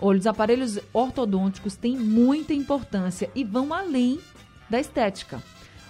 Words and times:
Olha, 0.02 0.18
os 0.18 0.25
aparelhos 0.25 0.79
ortodônticos 0.91 1.75
têm 1.75 1.95
muita 1.95 2.55
importância 2.55 3.29
e 3.36 3.43
vão 3.43 3.71
além 3.71 4.19
da 4.68 4.79
estética. 4.79 5.41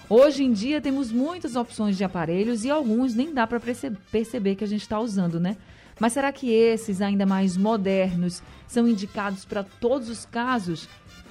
Hoje 0.06 0.44
em 0.44 0.52
dia 0.52 0.82
temos 0.82 1.10
muitas 1.10 1.56
opções 1.56 1.96
de 1.96 2.04
aparelhos 2.04 2.62
e 2.64 2.70
alguns 2.70 3.14
nem 3.14 3.32
dá 3.32 3.46
para 3.46 3.58
perceber 3.58 4.54
que 4.54 4.64
a 4.64 4.66
gente 4.66 4.82
está 4.82 5.00
usando, 5.00 5.40
né? 5.40 5.56
Mas 5.98 6.12
será 6.12 6.30
que 6.30 6.50
esses, 6.50 7.00
ainda 7.00 7.24
mais 7.24 7.56
modernos, 7.56 8.42
são 8.68 8.86
indicados 8.86 9.46
para 9.46 9.62
todos 9.62 10.10
os 10.10 10.26
casos? 10.26 10.88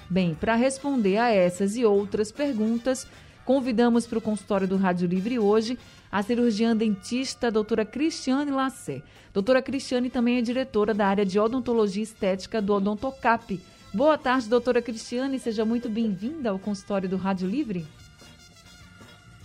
Bem, 0.09 0.33
para 0.33 0.55
responder 0.55 1.17
a 1.17 1.29
essas 1.29 1.77
e 1.77 1.85
outras 1.85 2.31
perguntas, 2.31 3.05
convidamos 3.45 4.07
para 4.07 4.17
o 4.17 4.21
consultório 4.21 4.67
do 4.67 4.77
Rádio 4.77 5.07
Livre 5.07 5.37
hoje 5.37 5.77
a 6.11 6.21
cirurgiã 6.21 6.75
dentista 6.75 7.47
a 7.47 7.49
doutora 7.49 7.85
Cristiane 7.85 8.51
Lacer. 8.51 9.01
Doutora 9.33 9.61
Cristiane 9.61 10.09
também 10.09 10.37
é 10.37 10.41
diretora 10.41 10.93
da 10.93 11.07
área 11.07 11.25
de 11.25 11.39
odontologia 11.39 12.03
estética 12.03 12.61
do 12.61 12.73
Odontocap. 12.73 13.59
Boa 13.93 14.17
tarde, 14.17 14.49
doutora 14.49 14.81
Cristiane, 14.81 15.39
seja 15.39 15.63
muito 15.63 15.89
bem-vinda 15.89 16.49
ao 16.49 16.59
consultório 16.59 17.07
do 17.07 17.15
Rádio 17.15 17.47
Livre. 17.47 17.87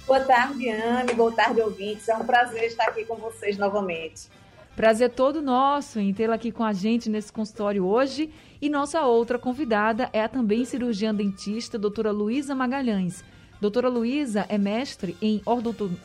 Boa 0.06 0.20
tarde, 0.20 0.68
Anne, 0.68 1.14
boa 1.14 1.32
tarde, 1.32 1.60
ouvintes. 1.60 2.08
É 2.08 2.16
um 2.16 2.24
prazer 2.24 2.64
estar 2.64 2.88
aqui 2.88 3.04
com 3.04 3.16
vocês 3.16 3.56
novamente. 3.56 4.28
Prazer 4.74 5.10
todo 5.10 5.40
nosso 5.40 5.98
em 5.98 6.12
tê-la 6.12 6.34
aqui 6.34 6.52
com 6.52 6.62
a 6.62 6.72
gente 6.72 7.08
nesse 7.08 7.32
consultório 7.32 7.84
hoje. 7.84 8.30
E 8.60 8.68
nossa 8.68 9.02
outra 9.02 9.38
convidada 9.38 10.10
é 10.12 10.22
a 10.22 10.28
também 10.28 10.64
cirurgiã 10.64 11.14
dentista, 11.14 11.78
doutora 11.78 12.10
Luísa 12.10 12.54
Magalhães. 12.54 13.24
Doutora 13.60 13.88
Luísa 13.88 14.44
é 14.48 14.58
mestre 14.58 15.16
em 15.20 15.40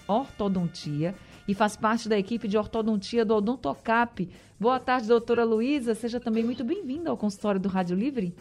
ortodontia 0.08 1.14
e 1.48 1.54
faz 1.54 1.76
parte 1.76 2.08
da 2.08 2.18
equipe 2.18 2.48
de 2.48 2.58
ortodontia 2.58 3.26
do 3.26 3.36
Odontocap. 3.36 4.30
Boa 4.60 4.80
tarde, 4.80 5.08
doutora 5.08 5.44
Luísa. 5.44 5.94
Seja 5.94 6.20
também 6.20 6.44
muito 6.44 6.64
bem-vinda 6.64 7.10
ao 7.10 7.18
consultório 7.18 7.60
do 7.60 7.68
Rádio 7.68 7.96
Livre. 7.96 8.34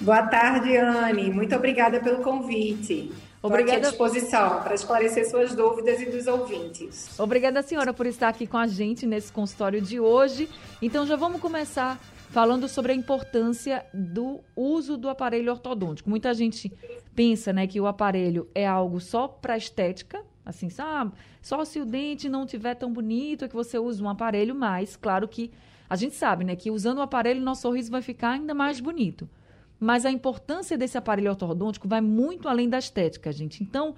Boa 0.00 0.22
tarde, 0.22 0.76
Anne. 0.76 1.30
Muito 1.30 1.54
obrigada 1.54 2.00
pelo 2.00 2.22
convite. 2.22 3.12
Obrigada. 3.42 3.88
Estou 3.88 4.06
à 4.06 4.08
disposição 4.08 4.62
para 4.62 4.74
esclarecer 4.74 5.28
suas 5.28 5.54
dúvidas 5.54 6.00
e 6.00 6.06
dos 6.06 6.26
ouvintes. 6.26 7.18
Obrigada, 7.20 7.62
senhora, 7.62 7.92
por 7.92 8.06
estar 8.06 8.28
aqui 8.28 8.46
com 8.46 8.56
a 8.56 8.66
gente 8.66 9.06
nesse 9.06 9.30
consultório 9.30 9.82
de 9.82 10.00
hoje. 10.00 10.48
Então, 10.80 11.06
já 11.06 11.14
vamos 11.14 11.42
começar 11.42 12.00
falando 12.34 12.66
sobre 12.66 12.90
a 12.90 12.94
importância 12.96 13.86
do 13.94 14.40
uso 14.56 14.96
do 14.96 15.08
aparelho 15.08 15.52
ortodôntico. 15.52 16.10
Muita 16.10 16.34
gente 16.34 16.72
pensa, 17.14 17.52
né, 17.52 17.64
que 17.64 17.80
o 17.80 17.86
aparelho 17.86 18.48
é 18.52 18.66
algo 18.66 18.98
só 18.98 19.28
para 19.28 19.56
estética, 19.56 20.20
assim, 20.44 20.68
sabe? 20.68 21.12
Só 21.40 21.64
se 21.64 21.78
o 21.78 21.86
dente 21.86 22.28
não 22.28 22.44
tiver 22.44 22.74
tão 22.74 22.92
bonito 22.92 23.44
é 23.44 23.48
que 23.48 23.54
você 23.54 23.78
usa 23.78 24.02
um 24.02 24.08
aparelho, 24.08 24.52
mas 24.52 24.96
claro 24.96 25.28
que 25.28 25.52
a 25.88 25.94
gente 25.94 26.16
sabe, 26.16 26.42
né, 26.42 26.56
que 26.56 26.72
usando 26.72 26.98
o 26.98 27.02
aparelho 27.02 27.40
nosso 27.40 27.62
sorriso 27.62 27.92
vai 27.92 28.02
ficar 28.02 28.30
ainda 28.30 28.52
mais 28.52 28.80
bonito. 28.80 29.30
Mas 29.78 30.04
a 30.04 30.10
importância 30.10 30.76
desse 30.76 30.98
aparelho 30.98 31.30
ortodôntico 31.30 31.86
vai 31.86 32.00
muito 32.00 32.48
além 32.48 32.68
da 32.68 32.80
estética, 32.80 33.30
gente. 33.30 33.62
Então, 33.62 33.94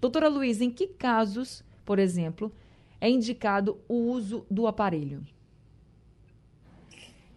doutora 0.00 0.28
Luiz, 0.28 0.60
em 0.60 0.70
que 0.70 0.86
casos, 0.86 1.64
por 1.84 1.98
exemplo, 1.98 2.52
é 3.00 3.10
indicado 3.10 3.78
o 3.88 3.96
uso 4.12 4.46
do 4.48 4.68
aparelho? 4.68 5.24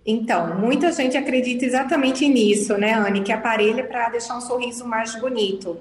Então, 0.06 0.60
muita 0.60 0.92
gente 0.92 1.16
acredita 1.16 1.66
exatamente 1.66 2.28
nisso, 2.28 2.78
né, 2.78 2.94
Anne? 2.94 3.22
Que 3.22 3.32
aparelho 3.32 3.80
é 3.80 3.84
para 3.84 4.10
deixar 4.10 4.38
um 4.38 4.42
sorriso 4.42 4.86
mais 4.86 5.16
bonito. 5.16 5.78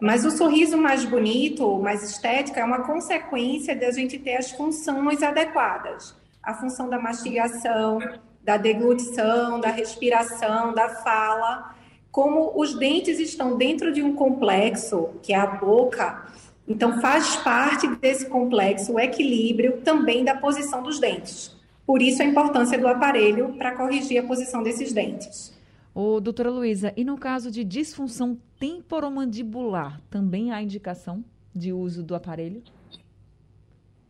Mas 0.00 0.24
o 0.24 0.30
sorriso 0.30 0.78
mais 0.78 1.04
bonito, 1.04 1.78
mais 1.78 2.02
estético, 2.02 2.58
é 2.58 2.64
uma 2.64 2.84
consequência 2.84 3.74
de 3.74 3.84
a 3.84 3.90
gente 3.90 4.18
ter 4.18 4.36
as 4.36 4.50
funções 4.52 5.22
adequadas. 5.22 6.14
A 6.42 6.54
função 6.54 6.88
da 6.88 6.98
mastigação, 6.98 7.98
da 8.42 8.56
deglutição, 8.56 9.60
da 9.60 9.68
respiração, 9.68 10.72
da 10.72 10.88
fala. 10.88 11.74
Como 12.10 12.52
os 12.58 12.74
dentes 12.78 13.18
estão 13.18 13.58
dentro 13.58 13.92
de 13.92 14.02
um 14.02 14.14
complexo, 14.14 15.10
que 15.22 15.34
é 15.34 15.36
a 15.36 15.46
boca, 15.46 16.24
então 16.66 17.00
faz 17.02 17.36
parte 17.36 17.86
desse 17.96 18.26
complexo 18.26 18.94
o 18.94 19.00
equilíbrio 19.00 19.82
também 19.82 20.24
da 20.24 20.34
posição 20.34 20.82
dos 20.82 20.98
dentes. 20.98 21.57
Por 21.88 22.02
isso 22.02 22.20
a 22.20 22.24
importância 22.26 22.78
do 22.78 22.86
aparelho 22.86 23.54
para 23.54 23.74
corrigir 23.74 24.22
a 24.22 24.26
posição 24.26 24.62
desses 24.62 24.92
dentes. 24.92 25.58
Ô, 25.94 26.20
doutora 26.20 26.50
Luísa, 26.50 26.92
e 26.94 27.02
no 27.02 27.16
caso 27.16 27.50
de 27.50 27.64
disfunção 27.64 28.36
temporomandibular, 28.60 29.98
também 30.10 30.52
há 30.52 30.60
indicação 30.60 31.24
de 31.54 31.72
uso 31.72 32.02
do 32.02 32.14
aparelho? 32.14 32.62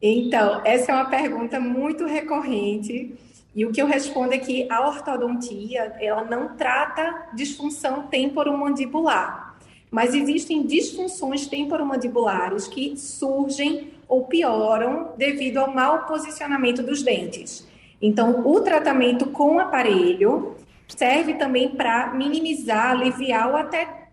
Então, 0.02 0.60
essa 0.64 0.90
é 0.90 0.94
uma 0.96 1.04
pergunta 1.04 1.60
muito 1.60 2.04
recorrente. 2.04 3.14
E 3.54 3.64
o 3.64 3.70
que 3.70 3.80
eu 3.80 3.86
respondo 3.86 4.34
é 4.34 4.38
que 4.38 4.66
a 4.68 4.84
ortodontia, 4.84 5.94
ela 6.00 6.24
não 6.24 6.56
trata 6.56 7.28
disfunção 7.32 8.08
temporomandibular. 8.08 9.56
Mas 9.88 10.14
existem 10.14 10.66
disfunções 10.66 11.46
temporomandibulares 11.46 12.66
que 12.66 12.96
surgem 12.96 13.92
ou 14.08 14.24
pioram 14.24 15.12
devido 15.16 15.58
ao 15.58 15.72
mau 15.72 16.06
posicionamento 16.06 16.82
dos 16.82 17.02
dentes. 17.02 17.68
Então, 18.00 18.46
o 18.46 18.60
tratamento 18.60 19.26
com 19.26 19.58
aparelho 19.58 20.56
serve 20.88 21.34
também 21.34 21.68
para 21.68 22.14
minimizar, 22.14 22.92
aliviar 22.92 23.50
ou 23.50 23.56
até 23.56 24.08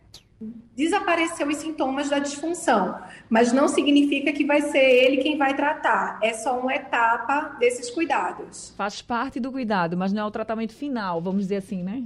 desaparecer 0.75 1.47
os 1.47 1.55
sintomas 1.55 2.09
da 2.09 2.19
disfunção, 2.19 2.99
mas 3.29 3.53
não 3.53 3.67
significa 3.67 4.33
que 4.33 4.43
vai 4.43 4.61
ser 4.61 4.83
ele 4.83 5.17
quem 5.17 5.37
vai 5.37 5.55
tratar. 5.55 6.19
É 6.21 6.33
só 6.33 6.59
uma 6.59 6.75
etapa 6.75 7.55
desses 7.59 7.89
cuidados. 7.89 8.73
Faz 8.75 9.01
parte 9.01 9.39
do 9.39 9.51
cuidado, 9.51 9.95
mas 9.95 10.11
não 10.11 10.23
é 10.23 10.25
o 10.25 10.31
tratamento 10.31 10.73
final, 10.73 11.21
vamos 11.21 11.43
dizer 11.43 11.57
assim, 11.57 11.81
né? 11.81 12.03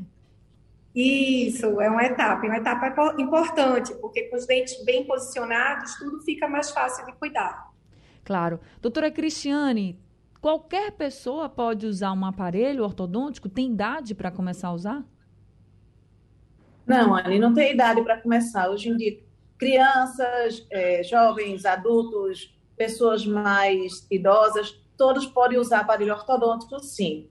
Isso, 0.94 1.80
é 1.82 1.90
uma 1.90 2.04
etapa, 2.04 2.46
uma 2.46 2.58
etapa 2.58 3.16
importante, 3.20 3.94
porque 3.96 4.24
com 4.24 4.36
os 4.36 4.46
dentes 4.46 4.84
bem 4.84 5.04
posicionados, 5.06 5.96
tudo 5.96 6.22
fica 6.22 6.48
mais 6.48 6.70
fácil 6.72 7.06
de 7.06 7.14
cuidar. 7.14 7.69
Claro. 8.30 8.60
Doutora 8.80 9.10
Cristiane, 9.10 9.98
Qualquer 10.42 10.94
pessoa 10.94 11.50
pode 11.50 11.86
usar 11.86 12.14
um 12.14 12.26
aparelho 12.26 12.84
ortodôntico? 12.84 13.50
Tem 13.50 13.72
idade 13.72 14.16
para 14.16 14.32
começar 14.32 14.70
a 14.70 14.74
usar? 14.74 15.04
Não, 16.88 17.14
Anne, 17.14 17.40
não 17.40 17.54
tem 17.54 17.74
idade 17.74 18.02
para 18.02 18.22
começar. 18.22 18.70
Hoje 18.70 18.90
em 18.90 18.96
dia, 18.96 19.20
crianças, 19.58 20.66
é, 20.72 21.04
jovens, 21.04 21.66
adultos, 21.66 22.58
pessoas 22.78 23.26
mais 23.26 24.08
idosas, 24.10 24.82
todos 24.98 25.26
podem 25.26 25.60
usar 25.60 25.82
aparelho 25.82 26.14
ortodôntico, 26.14 26.80
sim. 26.80 27.28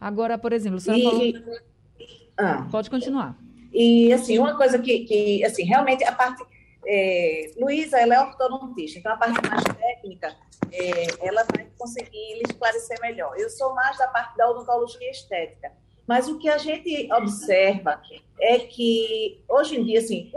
Agora, 0.00 0.36
por 0.36 0.52
exemplo, 0.52 0.80
você 0.80 0.94
e... 0.94 1.02
falou... 1.04 1.58
Ah. 2.36 2.66
Pode 2.70 2.90
continuar. 2.90 3.38
E, 3.72 4.12
assim, 4.12 4.36
uma 4.38 4.56
coisa 4.56 4.80
que, 4.80 5.04
que 5.04 5.44
assim, 5.44 5.62
realmente, 5.62 6.02
a 6.04 6.12
parte 6.12 6.44
é, 6.86 7.52
Luísa, 7.58 7.98
ela 7.98 8.14
é 8.14 8.20
ortodontista, 8.20 8.98
então 8.98 9.12
a 9.12 9.16
parte 9.16 9.40
mais 9.48 9.64
técnica, 9.64 10.36
é, 10.72 11.26
ela 11.26 11.44
vai 11.54 11.66
conseguir 11.76 12.34
lhe 12.34 12.42
esclarecer 12.48 13.00
melhor. 13.00 13.34
Eu 13.36 13.50
sou 13.50 13.74
mais 13.74 13.98
da 13.98 14.06
parte 14.08 14.36
da 14.36 14.48
odontologia 14.48 15.10
estética, 15.10 15.72
mas 16.06 16.28
o 16.28 16.38
que 16.38 16.48
a 16.48 16.58
gente 16.58 17.12
observa 17.12 18.00
é 18.40 18.60
que, 18.60 19.42
hoje 19.48 19.80
em 19.80 19.84
dia, 19.84 19.98
assim, 19.98 20.30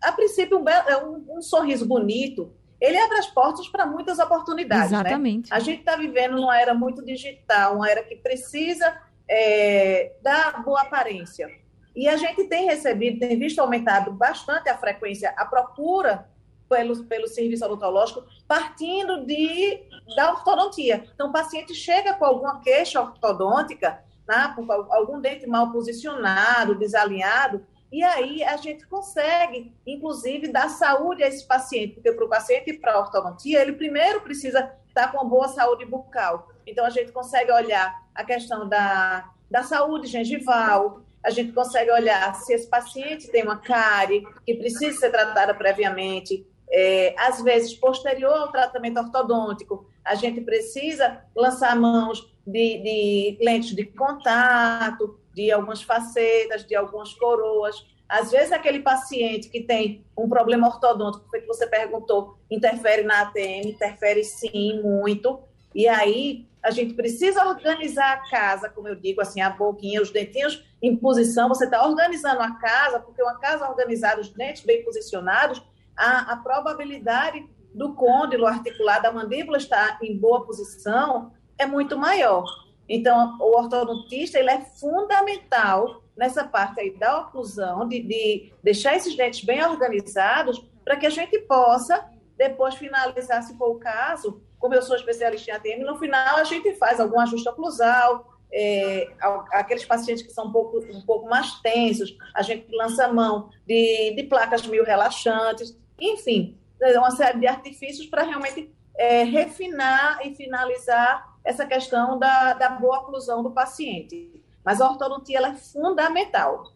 a 0.00 0.12
princípio, 0.12 0.58
um, 0.58 0.68
é 0.68 1.04
um, 1.04 1.38
um 1.38 1.42
sorriso 1.42 1.86
bonito, 1.86 2.52
ele 2.80 2.98
abre 2.98 3.18
as 3.18 3.28
portas 3.28 3.68
para 3.68 3.86
muitas 3.86 4.18
oportunidades. 4.18 4.90
Né? 4.90 4.98
Exatamente. 4.98 5.50
Né? 5.50 5.56
A 5.56 5.60
gente 5.60 5.80
está 5.80 5.94
vivendo 5.94 6.36
numa 6.36 6.58
era 6.60 6.74
muito 6.74 7.04
digital, 7.04 7.76
uma 7.76 7.88
era 7.88 8.02
que 8.02 8.16
precisa 8.16 9.00
é, 9.28 10.14
dar 10.22 10.64
boa 10.64 10.80
aparência. 10.80 11.48
E 11.94 12.08
a 12.08 12.16
gente 12.16 12.44
tem 12.44 12.66
recebido, 12.66 13.18
tem 13.18 13.38
visto 13.38 13.58
aumentado 13.58 14.12
bastante 14.12 14.68
a 14.68 14.78
frequência, 14.78 15.32
a 15.36 15.44
procura 15.44 16.26
pelo, 16.68 17.04
pelo 17.04 17.28
serviço 17.28 17.64
odontológico, 17.64 18.24
partindo 18.48 19.26
de, 19.26 19.82
da 20.16 20.30
ortodontia. 20.30 21.04
Então, 21.14 21.28
o 21.28 21.32
paciente 21.32 21.74
chega 21.74 22.14
com 22.14 22.24
alguma 22.24 22.60
queixa 22.60 23.00
ortodôntica, 23.00 24.02
né, 24.26 24.52
com 24.56 24.70
algum 24.72 25.20
dente 25.20 25.46
mal 25.46 25.70
posicionado, 25.70 26.78
desalinhado, 26.78 27.66
e 27.90 28.02
aí 28.02 28.42
a 28.42 28.56
gente 28.56 28.86
consegue, 28.86 29.76
inclusive, 29.86 30.48
dar 30.48 30.70
saúde 30.70 31.22
a 31.22 31.28
esse 31.28 31.46
paciente, 31.46 31.94
porque 31.94 32.10
para 32.12 32.24
o 32.24 32.28
paciente 32.28 32.70
ir 32.70 32.80
para 32.80 32.94
a 32.94 33.00
ortodontia, 33.00 33.60
ele 33.60 33.72
primeiro 33.72 34.22
precisa 34.22 34.72
estar 34.88 35.12
com 35.12 35.18
uma 35.18 35.28
boa 35.28 35.48
saúde 35.48 35.84
bucal. 35.84 36.48
Então, 36.66 36.86
a 36.86 36.90
gente 36.90 37.12
consegue 37.12 37.52
olhar 37.52 38.02
a 38.14 38.24
questão 38.24 38.66
da, 38.66 39.30
da 39.50 39.62
saúde 39.62 40.06
gengival, 40.06 41.02
a 41.24 41.30
gente 41.30 41.52
consegue 41.52 41.90
olhar 41.90 42.34
se 42.34 42.52
esse 42.52 42.68
paciente 42.68 43.28
tem 43.28 43.42
uma 43.42 43.58
cárie 43.58 44.26
que 44.44 44.54
precisa 44.54 44.98
ser 44.98 45.10
tratada 45.10 45.54
previamente, 45.54 46.46
é, 46.70 47.14
às 47.18 47.42
vezes 47.42 47.74
posterior 47.74 48.32
ao 48.32 48.50
tratamento 48.50 48.98
ortodôntico, 48.98 49.86
a 50.04 50.14
gente 50.14 50.40
precisa 50.40 51.22
lançar 51.36 51.76
mãos 51.76 52.26
de, 52.46 52.78
de 52.78 53.38
lentes 53.40 53.74
de 53.74 53.84
contato, 53.84 55.18
de 55.34 55.50
algumas 55.52 55.82
facetas, 55.82 56.66
de 56.66 56.74
algumas 56.74 57.12
coroas. 57.14 57.86
Às 58.08 58.30
vezes, 58.30 58.52
aquele 58.52 58.80
paciente 58.80 59.48
que 59.48 59.62
tem 59.62 60.04
um 60.18 60.28
problema 60.28 60.66
ortodôntico, 60.66 61.30
que 61.30 61.46
você 61.46 61.66
perguntou, 61.66 62.36
interfere 62.50 63.02
na 63.02 63.22
ATM, 63.22 63.68
interfere 63.68 64.24
sim, 64.24 64.82
muito. 64.82 65.40
E 65.74 65.88
aí, 65.88 66.46
a 66.62 66.70
gente 66.70 66.94
precisa 66.94 67.44
organizar 67.44 68.12
a 68.12 68.30
casa, 68.30 68.68
como 68.68 68.86
eu 68.86 68.94
digo, 68.94 69.20
assim, 69.20 69.40
a 69.40 69.50
boquinha, 69.50 70.00
os 70.00 70.10
dentinhos 70.10 70.64
em 70.80 70.96
posição. 70.96 71.48
Você 71.48 71.64
está 71.64 71.84
organizando 71.84 72.40
a 72.40 72.52
casa, 72.52 73.00
porque 73.00 73.22
uma 73.22 73.38
casa 73.38 73.68
organizada, 73.68 74.20
os 74.20 74.28
dentes 74.28 74.64
bem 74.64 74.84
posicionados, 74.84 75.62
a, 75.96 76.32
a 76.32 76.36
probabilidade 76.36 77.44
do 77.74 77.94
côndilo 77.94 78.46
articular 78.46 79.00
da 79.00 79.10
mandíbula 79.10 79.56
estar 79.58 79.98
em 80.02 80.16
boa 80.16 80.44
posição 80.44 81.32
é 81.58 81.66
muito 81.66 81.96
maior. 81.98 82.44
Então, 82.88 83.36
o 83.40 83.56
ortodontista 83.56 84.38
ele 84.38 84.50
é 84.50 84.60
fundamental 84.60 86.02
nessa 86.16 86.44
parte 86.44 86.80
aí 86.80 86.90
da 86.96 87.20
oclusão, 87.22 87.88
de, 87.88 88.02
de 88.02 88.52
deixar 88.62 88.94
esses 88.94 89.16
dentes 89.16 89.44
bem 89.44 89.64
organizados, 89.64 90.64
para 90.84 90.96
que 90.96 91.06
a 91.06 91.10
gente 91.10 91.38
possa 91.40 92.04
depois 92.36 92.74
finalizar, 92.74 93.42
se 93.42 93.56
for 93.56 93.70
o 93.70 93.78
caso, 93.78 94.42
como 94.62 94.76
eu 94.76 94.82
sou 94.82 94.94
especialista 94.94 95.50
em 95.50 95.54
ATM, 95.54 95.84
no 95.84 95.98
final 95.98 96.36
a 96.36 96.44
gente 96.44 96.72
faz 96.76 97.00
algum 97.00 97.18
ajuste 97.18 97.48
oclusal, 97.48 98.32
é, 98.52 99.10
aqueles 99.50 99.84
pacientes 99.84 100.22
que 100.22 100.30
são 100.30 100.46
um 100.46 100.52
pouco, 100.52 100.78
um 100.78 101.00
pouco 101.00 101.28
mais 101.28 101.60
tensos, 101.60 102.16
a 102.32 102.42
gente 102.42 102.68
lança 102.70 103.12
mão 103.12 103.50
de, 103.66 104.14
de 104.14 104.22
placas 104.22 104.64
mil 104.64 104.84
relaxantes, 104.84 105.76
enfim, 106.00 106.56
uma 106.96 107.10
série 107.10 107.40
de 107.40 107.46
artifícios 107.48 108.06
para 108.06 108.22
realmente 108.22 108.72
é, 108.94 109.24
refinar 109.24 110.24
e 110.24 110.32
finalizar 110.32 111.36
essa 111.42 111.66
questão 111.66 112.16
da, 112.16 112.52
da 112.54 112.68
boa 112.68 113.00
oclusão 113.00 113.42
do 113.42 113.50
paciente. 113.50 114.30
Mas 114.64 114.80
a 114.80 114.88
ortodontia 114.88 115.38
ela 115.38 115.48
é 115.48 115.56
fundamental. 115.56 116.72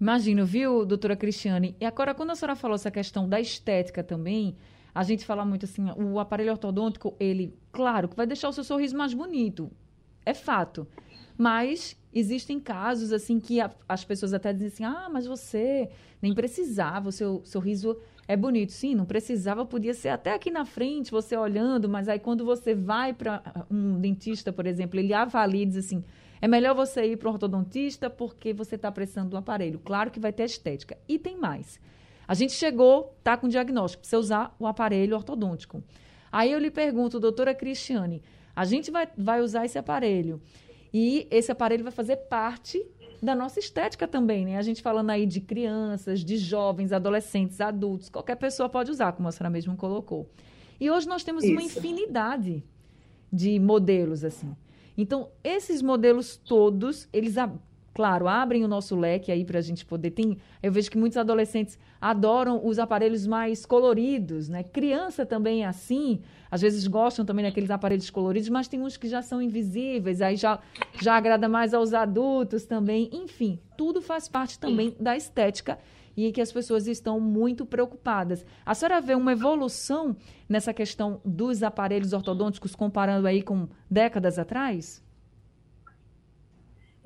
Imagino, 0.00 0.46
viu, 0.46 0.86
doutora 0.86 1.16
Cristiane? 1.16 1.74
E 1.80 1.84
agora, 1.84 2.14
quando 2.14 2.30
a 2.30 2.36
senhora 2.36 2.54
falou 2.54 2.76
essa 2.76 2.92
questão 2.92 3.28
da 3.28 3.40
estética 3.40 4.04
também, 4.04 4.56
a 4.98 5.04
gente 5.04 5.24
fala 5.24 5.44
muito 5.44 5.64
assim, 5.64 5.86
o 5.96 6.18
aparelho 6.18 6.50
ortodôntico, 6.50 7.14
ele, 7.20 7.56
claro, 7.70 8.08
que 8.08 8.16
vai 8.16 8.26
deixar 8.26 8.48
o 8.48 8.52
seu 8.52 8.64
sorriso 8.64 8.96
mais 8.96 9.14
bonito. 9.14 9.70
É 10.26 10.34
fato. 10.34 10.88
Mas 11.36 11.96
existem 12.12 12.58
casos 12.58 13.12
assim 13.12 13.38
que 13.38 13.60
a, 13.60 13.70
as 13.88 14.04
pessoas 14.04 14.34
até 14.34 14.52
dizem 14.52 14.66
assim: 14.66 14.84
"Ah, 14.84 15.08
mas 15.08 15.24
você 15.24 15.88
nem 16.20 16.34
precisava, 16.34 17.10
o 17.10 17.12
seu 17.12 17.42
sorriso 17.44 17.96
é 18.26 18.36
bonito". 18.36 18.72
Sim, 18.72 18.96
não 18.96 19.04
precisava, 19.04 19.64
podia 19.64 19.94
ser 19.94 20.08
até 20.08 20.34
aqui 20.34 20.50
na 20.50 20.64
frente, 20.64 21.12
você 21.12 21.36
olhando, 21.36 21.88
mas 21.88 22.08
aí 22.08 22.18
quando 22.18 22.44
você 22.44 22.74
vai 22.74 23.12
para 23.12 23.40
um 23.70 24.00
dentista, 24.00 24.52
por 24.52 24.66
exemplo, 24.66 24.98
ele 24.98 25.14
avalia 25.14 25.62
e 25.62 25.66
diz 25.66 25.76
assim: 25.76 26.02
"É 26.40 26.48
melhor 26.48 26.74
você 26.74 27.04
ir 27.04 27.16
para 27.18 27.28
o 27.28 27.32
ortodontista 27.34 28.10
porque 28.10 28.52
você 28.52 28.74
está 28.74 28.90
precisando 28.90 29.30
do 29.30 29.36
aparelho". 29.36 29.78
Claro 29.78 30.10
que 30.10 30.18
vai 30.18 30.32
ter 30.32 30.42
estética. 30.42 30.98
E 31.08 31.20
tem 31.20 31.36
mais. 31.38 31.78
A 32.28 32.34
gente 32.34 32.52
chegou, 32.52 33.16
tá 33.24 33.38
com 33.38 33.48
diagnóstico, 33.48 34.02
precisa 34.02 34.18
usar 34.18 34.56
o 34.58 34.66
aparelho 34.66 35.16
ortodôntico. 35.16 35.82
Aí 36.30 36.52
eu 36.52 36.58
lhe 36.58 36.70
pergunto, 36.70 37.18
doutora 37.18 37.54
Cristiane, 37.54 38.22
a 38.54 38.66
gente 38.66 38.90
vai, 38.90 39.08
vai 39.16 39.40
usar 39.40 39.64
esse 39.64 39.78
aparelho 39.78 40.38
e 40.92 41.26
esse 41.30 41.50
aparelho 41.50 41.82
vai 41.82 41.92
fazer 41.92 42.16
parte 42.16 42.84
da 43.22 43.34
nossa 43.34 43.58
estética 43.58 44.06
também, 44.06 44.44
né? 44.44 44.58
A 44.58 44.62
gente 44.62 44.82
falando 44.82 45.10
aí 45.10 45.24
de 45.24 45.40
crianças, 45.40 46.22
de 46.22 46.36
jovens, 46.36 46.92
adolescentes, 46.92 47.60
adultos, 47.60 48.10
qualquer 48.10 48.36
pessoa 48.36 48.68
pode 48.68 48.90
usar, 48.90 49.12
como 49.12 49.26
a 49.26 49.32
senhora 49.32 49.50
mesmo 49.50 49.74
colocou. 49.74 50.30
E 50.78 50.90
hoje 50.90 51.08
nós 51.08 51.24
temos 51.24 51.42
Isso. 51.42 51.52
uma 51.52 51.62
infinidade 51.62 52.62
de 53.32 53.58
modelos, 53.58 54.22
assim. 54.22 54.54
Então, 54.96 55.30
esses 55.42 55.80
modelos 55.80 56.36
todos, 56.36 57.08
eles 57.12 57.36
claro, 57.94 58.28
abrem 58.28 58.64
o 58.64 58.68
nosso 58.68 58.94
leque 58.94 59.32
aí 59.32 59.44
para 59.44 59.58
a 59.58 59.62
gente 59.62 59.84
poder. 59.84 60.10
Tem, 60.10 60.36
eu 60.62 60.70
vejo 60.70 60.90
que 60.90 60.98
muitos 60.98 61.16
adolescentes 61.16 61.78
adoram 62.00 62.64
os 62.64 62.78
aparelhos 62.78 63.26
mais 63.26 63.66
coloridos, 63.66 64.48
né? 64.48 64.62
Criança 64.62 65.26
também 65.26 65.64
é 65.64 65.66
assim. 65.66 66.20
Às 66.50 66.60
vezes 66.60 66.86
gostam 66.86 67.24
também 67.24 67.44
daqueles 67.44 67.70
aparelhos 67.70 68.08
coloridos, 68.10 68.48
mas 68.48 68.68
tem 68.68 68.80
uns 68.80 68.96
que 68.96 69.08
já 69.08 69.20
são 69.20 69.42
invisíveis, 69.42 70.22
aí 70.22 70.36
já, 70.36 70.58
já 71.00 71.16
agrada 71.16 71.48
mais 71.48 71.74
aos 71.74 71.92
adultos 71.92 72.64
também. 72.64 73.10
Enfim, 73.12 73.58
tudo 73.76 74.00
faz 74.00 74.28
parte 74.28 74.58
também 74.58 74.94
da 74.98 75.16
estética 75.16 75.78
e 76.16 76.32
que 76.32 76.40
as 76.40 76.50
pessoas 76.50 76.88
estão 76.88 77.20
muito 77.20 77.64
preocupadas. 77.64 78.44
A 78.66 78.74
senhora 78.74 79.00
vê 79.00 79.14
uma 79.14 79.30
evolução 79.30 80.16
nessa 80.48 80.74
questão 80.74 81.20
dos 81.24 81.62
aparelhos 81.62 82.12
ortodônticos 82.12 82.74
comparando 82.74 83.28
aí 83.28 83.40
com 83.40 83.68
décadas 83.88 84.36
atrás? 84.36 85.00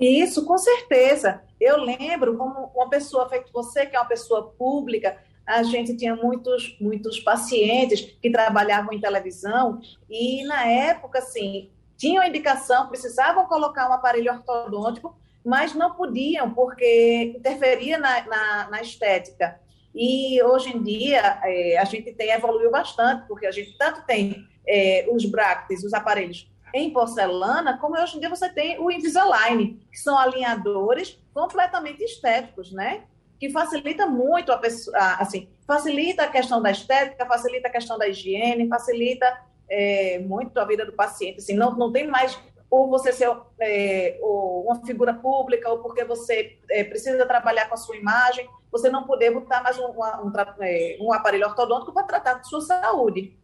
Isso, 0.03 0.45
com 0.45 0.59
certeza. 0.59 1.43
Eu 1.61 1.77
lembro 1.77 2.37
como 2.37 2.73
uma 2.75 2.91
pessoa 2.91 3.29
feito 3.29 3.53
você, 3.53 3.87
que 3.87 3.95
é 3.95 4.01
uma 4.01 4.09
pessoa 4.09 4.53
pública, 4.59 5.17
a 5.47 5.63
gente 5.63 5.97
tinha 5.97 6.17
muitos, 6.17 6.77
muitos 6.81 7.21
pacientes 7.21 8.01
que 8.21 8.31
trabalhavam 8.31 8.93
em 8.93 9.01
televisão 9.01 9.81
e 10.11 10.45
na 10.45 10.67
época, 10.67 11.19
assim, 11.19 11.71
tinham 11.97 12.25
indicação, 12.25 12.89
precisavam 12.89 13.47
colocar 13.47 13.89
um 13.89 13.93
aparelho 13.93 14.33
ortodôntico, 14.33 15.17
mas 15.45 15.73
não 15.75 15.95
podiam 15.95 16.53
porque 16.53 17.35
interferia 17.37 17.97
na, 17.97 18.27
na, 18.27 18.71
na 18.71 18.81
estética. 18.81 19.61
E 19.95 20.43
hoje 20.43 20.77
em 20.77 20.83
dia 20.83 21.41
é, 21.45 21.79
a 21.79 21.85
gente 21.85 22.13
tem 22.13 22.31
evoluiu 22.31 22.71
bastante, 22.71 23.27
porque 23.29 23.47
a 23.47 23.53
gente 23.53 23.77
tanto 23.79 24.05
tem 24.05 24.49
é, 24.67 25.07
os 25.13 25.25
brackets, 25.27 25.85
os 25.85 25.93
aparelhos 25.93 26.52
em 26.75 26.93
porcelana, 26.93 27.79
como 27.79 28.01
hoje 28.01 28.17
em 28.17 28.21
dia 28.21 28.29
você 28.29 28.49
tem 28.49 28.79
o 28.79 28.91
Invisalign, 28.91 29.81
que 29.91 29.99
são 29.99 30.19
alinhadores 30.19 31.19
completamente 31.35 32.03
estéticos, 32.03 32.73
né? 32.73 33.05
Que 33.39 33.51
facilita 33.51 34.07
muito 34.07 34.53
a 34.53 34.59
pessoa, 34.59 34.97
assim, 35.19 35.49
facilita 35.67 36.25
a 36.25 36.29
questão 36.29 36.63
da 36.63 36.71
estética, 36.71 37.27
facilita 37.27 37.69
a 37.69 37.73
questão 37.73 37.99
da 37.99 38.09
higiene, 38.09 38.69
facilita 38.69 39.27
é, 39.69 40.19
muito 40.21 40.59
a 40.59 40.65
vida 40.65 40.85
do 40.87 40.93
paciente. 40.93 41.39
Assim, 41.39 41.55
não, 41.55 41.77
não 41.77 41.93
tem 41.93 42.07
mais 42.07 42.39
por 42.73 42.89
você 42.89 43.13
ser 43.13 43.31
é, 43.61 44.19
uma 44.23 44.81
figura 44.87 45.13
pública 45.13 45.69
ou 45.69 45.81
porque 45.81 46.05
você 46.05 46.59
é, 46.71 46.83
precisa 46.83 47.27
trabalhar 47.27 47.69
com 47.69 47.75
a 47.75 47.77
sua 47.77 47.97
imagem, 47.97 48.49
você 48.71 48.89
não 48.89 49.05
poder 49.05 49.31
botar 49.31 49.63
mais 49.63 49.79
um, 49.79 49.89
um, 49.89 50.33
é, 50.59 50.97
um 50.99 51.13
aparelho 51.13 51.47
ortodôntico 51.47 51.93
para 51.93 52.05
tratar 52.05 52.35
de 52.35 52.49
sua 52.49 52.63
saúde. 52.63 53.37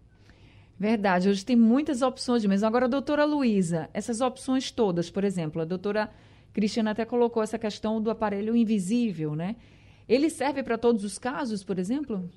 Verdade, 0.78 1.28
hoje 1.28 1.44
tem 1.44 1.56
muitas 1.56 2.02
opções 2.02 2.44
mesmo. 2.44 2.66
Agora, 2.66 2.86
doutora 2.86 3.24
Luísa, 3.24 3.90
essas 3.92 4.20
opções 4.20 4.70
todas, 4.70 5.10
por 5.10 5.24
exemplo, 5.24 5.60
a 5.60 5.64
doutora 5.64 6.08
Cristina 6.52 6.92
até 6.92 7.04
colocou 7.04 7.42
essa 7.42 7.58
questão 7.58 8.00
do 8.00 8.10
aparelho 8.10 8.54
invisível, 8.54 9.34
né? 9.34 9.56
Ele 10.08 10.30
serve 10.30 10.62
para 10.62 10.78
todos 10.78 11.02
os 11.02 11.18
casos, 11.18 11.64
por 11.64 11.78
exemplo? 11.78 12.30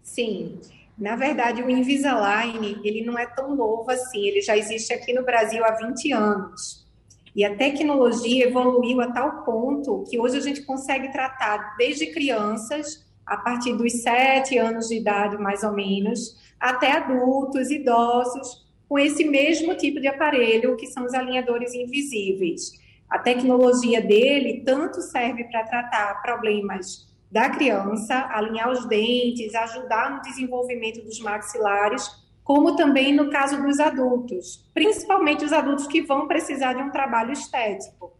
Sim. 0.00 0.60
Na 0.96 1.16
verdade, 1.16 1.62
o 1.62 1.68
Invisalign, 1.68 2.80
ele 2.84 3.04
não 3.04 3.18
é 3.18 3.26
tão 3.26 3.56
novo 3.56 3.90
assim, 3.90 4.26
ele 4.26 4.40
já 4.40 4.56
existe 4.56 4.92
aqui 4.92 5.12
no 5.12 5.24
Brasil 5.24 5.64
há 5.64 5.72
20 5.72 6.12
anos. 6.12 6.86
E 7.34 7.44
a 7.44 7.56
tecnologia 7.56 8.46
evoluiu 8.46 9.00
a 9.00 9.10
tal 9.10 9.44
ponto 9.44 10.04
que 10.08 10.18
hoje 10.20 10.36
a 10.36 10.40
gente 10.40 10.62
consegue 10.62 11.10
tratar 11.10 11.76
desde 11.76 12.06
crianças, 12.08 13.04
a 13.30 13.36
partir 13.36 13.74
dos 13.74 14.02
7 14.02 14.58
anos 14.58 14.88
de 14.88 14.96
idade, 14.96 15.38
mais 15.38 15.62
ou 15.62 15.72
menos, 15.72 16.36
até 16.58 16.90
adultos, 16.90 17.70
idosos, 17.70 18.66
com 18.88 18.98
esse 18.98 19.24
mesmo 19.24 19.76
tipo 19.76 20.00
de 20.00 20.08
aparelho, 20.08 20.76
que 20.76 20.88
são 20.88 21.04
os 21.04 21.14
alinhadores 21.14 21.72
invisíveis. 21.72 22.72
A 23.08 23.20
tecnologia 23.20 24.02
dele 24.02 24.64
tanto 24.66 25.00
serve 25.00 25.44
para 25.44 25.62
tratar 25.62 26.20
problemas 26.22 27.08
da 27.30 27.48
criança, 27.48 28.16
alinhar 28.32 28.68
os 28.68 28.84
dentes, 28.88 29.54
ajudar 29.54 30.10
no 30.10 30.22
desenvolvimento 30.22 31.00
dos 31.04 31.20
maxilares, 31.20 32.10
como 32.42 32.74
também 32.74 33.14
no 33.14 33.30
caso 33.30 33.62
dos 33.62 33.78
adultos, 33.78 34.68
principalmente 34.74 35.44
os 35.44 35.52
adultos 35.52 35.86
que 35.86 36.02
vão 36.02 36.26
precisar 36.26 36.72
de 36.72 36.82
um 36.82 36.90
trabalho 36.90 37.30
estético. 37.30 38.12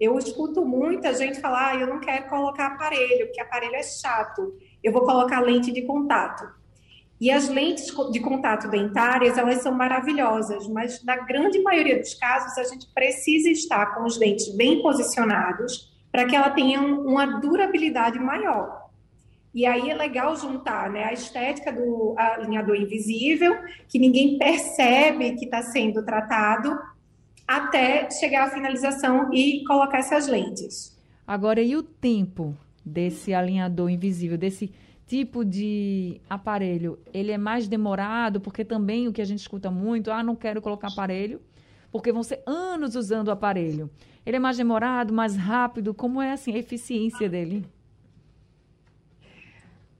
Eu 0.00 0.18
escuto 0.18 0.64
muita 0.64 1.14
gente 1.14 1.40
falar: 1.40 1.72
ah, 1.72 1.76
eu 1.76 1.86
não 1.86 2.00
quero 2.00 2.28
colocar 2.28 2.66
aparelho, 2.66 3.26
porque 3.26 3.40
aparelho 3.40 3.76
é 3.76 3.82
chato, 3.82 4.54
eu 4.82 4.92
vou 4.92 5.02
colocar 5.02 5.40
lente 5.40 5.72
de 5.72 5.82
contato. 5.82 6.44
E 7.20 7.30
as 7.30 7.48
lentes 7.48 7.86
de 8.10 8.20
contato 8.20 8.68
dentárias, 8.68 9.38
elas 9.38 9.62
são 9.62 9.72
maravilhosas, 9.72 10.66
mas 10.68 11.02
na 11.04 11.16
grande 11.16 11.62
maioria 11.62 11.98
dos 11.98 12.14
casos 12.14 12.58
a 12.58 12.64
gente 12.64 12.86
precisa 12.92 13.48
estar 13.48 13.94
com 13.94 14.04
os 14.04 14.18
dentes 14.18 14.48
bem 14.56 14.82
posicionados 14.82 15.94
para 16.10 16.26
que 16.26 16.34
ela 16.34 16.50
tenha 16.50 16.80
uma 16.80 17.40
durabilidade 17.40 18.18
maior. 18.18 18.84
E 19.54 19.64
aí 19.64 19.88
é 19.88 19.94
legal 19.94 20.34
juntar 20.34 20.90
né, 20.90 21.04
a 21.04 21.12
estética 21.12 21.72
do 21.72 22.14
alinhador 22.18 22.74
invisível, 22.74 23.56
que 23.88 24.00
ninguém 24.00 24.36
percebe 24.36 25.36
que 25.36 25.44
está 25.44 25.62
sendo 25.62 26.04
tratado, 26.04 26.76
até 27.46 28.10
chegar 28.10 28.48
à 28.48 28.50
finalização 28.50 29.32
e 29.32 29.64
colocar 29.64 29.98
essas 29.98 30.26
lentes. 30.26 30.96
Agora, 31.26 31.60
e 31.60 31.76
o 31.76 31.82
tempo 31.82 32.56
desse 32.84 33.32
alinhador 33.32 33.90
invisível, 33.90 34.36
desse 34.36 34.72
tipo 35.06 35.44
de 35.44 36.20
aparelho? 36.28 36.98
Ele 37.12 37.32
é 37.32 37.38
mais 37.38 37.68
demorado, 37.68 38.40
porque 38.40 38.64
também 38.64 39.08
o 39.08 39.12
que 39.12 39.22
a 39.22 39.24
gente 39.24 39.40
escuta 39.40 39.70
muito, 39.70 40.10
ah, 40.10 40.22
não 40.22 40.36
quero 40.36 40.60
colocar 40.60 40.88
aparelho, 40.88 41.40
porque 41.90 42.12
vão 42.12 42.22
ser 42.22 42.42
anos 42.46 42.94
usando 42.94 43.28
o 43.28 43.30
aparelho. 43.30 43.90
Ele 44.26 44.36
é 44.36 44.40
mais 44.40 44.56
demorado, 44.56 45.12
mais 45.12 45.36
rápido? 45.36 45.94
Como 45.94 46.20
é 46.20 46.32
assim 46.32 46.54
a 46.54 46.58
eficiência 46.58 47.28
dele? 47.28 47.64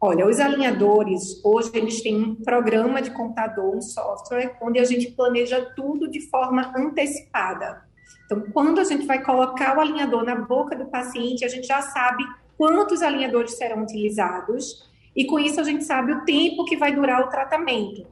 Olha, 0.06 0.26
os 0.26 0.38
alinhadores, 0.38 1.42
hoje 1.42 1.70
eles 1.73 2.02
têm 2.02 2.23
um 2.23 2.34
programa 2.34 3.00
de 3.00 3.11
computador, 3.11 3.75
um 3.75 3.80
software, 3.80 4.54
onde 4.61 4.78
a 4.78 4.84
gente 4.84 5.11
planeja 5.11 5.73
tudo 5.75 6.11
de 6.11 6.20
forma 6.28 6.75
antecipada. 6.76 7.82
Então, 8.26 8.42
quando 8.52 8.80
a 8.80 8.84
gente 8.84 9.06
vai 9.06 9.23
colocar 9.23 9.75
o 9.75 9.80
alinhador 9.80 10.23
na 10.23 10.34
boca 10.34 10.76
do 10.76 10.84
paciente, 10.84 11.42
a 11.42 11.49
gente 11.49 11.66
já 11.66 11.80
sabe 11.80 12.23
quantos 12.58 13.00
alinhadores 13.00 13.56
serão 13.56 13.82
utilizados, 13.82 14.87
e 15.16 15.25
com 15.25 15.38
isso 15.38 15.58
a 15.58 15.64
gente 15.64 15.84
sabe 15.84 16.12
o 16.12 16.23
tempo 16.26 16.66
que 16.66 16.76
vai 16.76 16.94
durar 16.94 17.23
o 17.23 17.30
tratamento. 17.30 18.06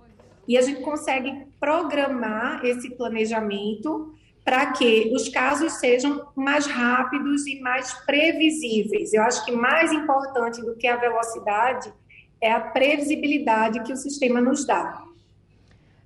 E 0.49 0.57
a 0.57 0.63
gente 0.63 0.81
consegue 0.81 1.47
programar 1.61 2.65
esse 2.65 2.89
planejamento 2.93 4.15
para 4.45 4.73
que 4.73 5.13
os 5.15 5.29
casos 5.29 5.75
sejam 5.75 6.27
mais 6.35 6.67
rápidos 6.67 7.47
e 7.47 7.61
mais 7.61 7.93
previsíveis. 8.05 9.13
Eu 9.13 9.23
acho 9.23 9.45
que 9.45 9.53
mais 9.53 9.93
importante 9.93 10.61
do 10.61 10.75
que 10.75 10.87
a 10.87 10.97
velocidade 10.97 11.93
é 12.41 12.51
a 12.51 12.61
previsibilidade 12.61 13.83
que 13.85 13.93
o 13.93 13.97
sistema 13.97 14.41
nos 14.41 14.67
dá. 14.67 15.05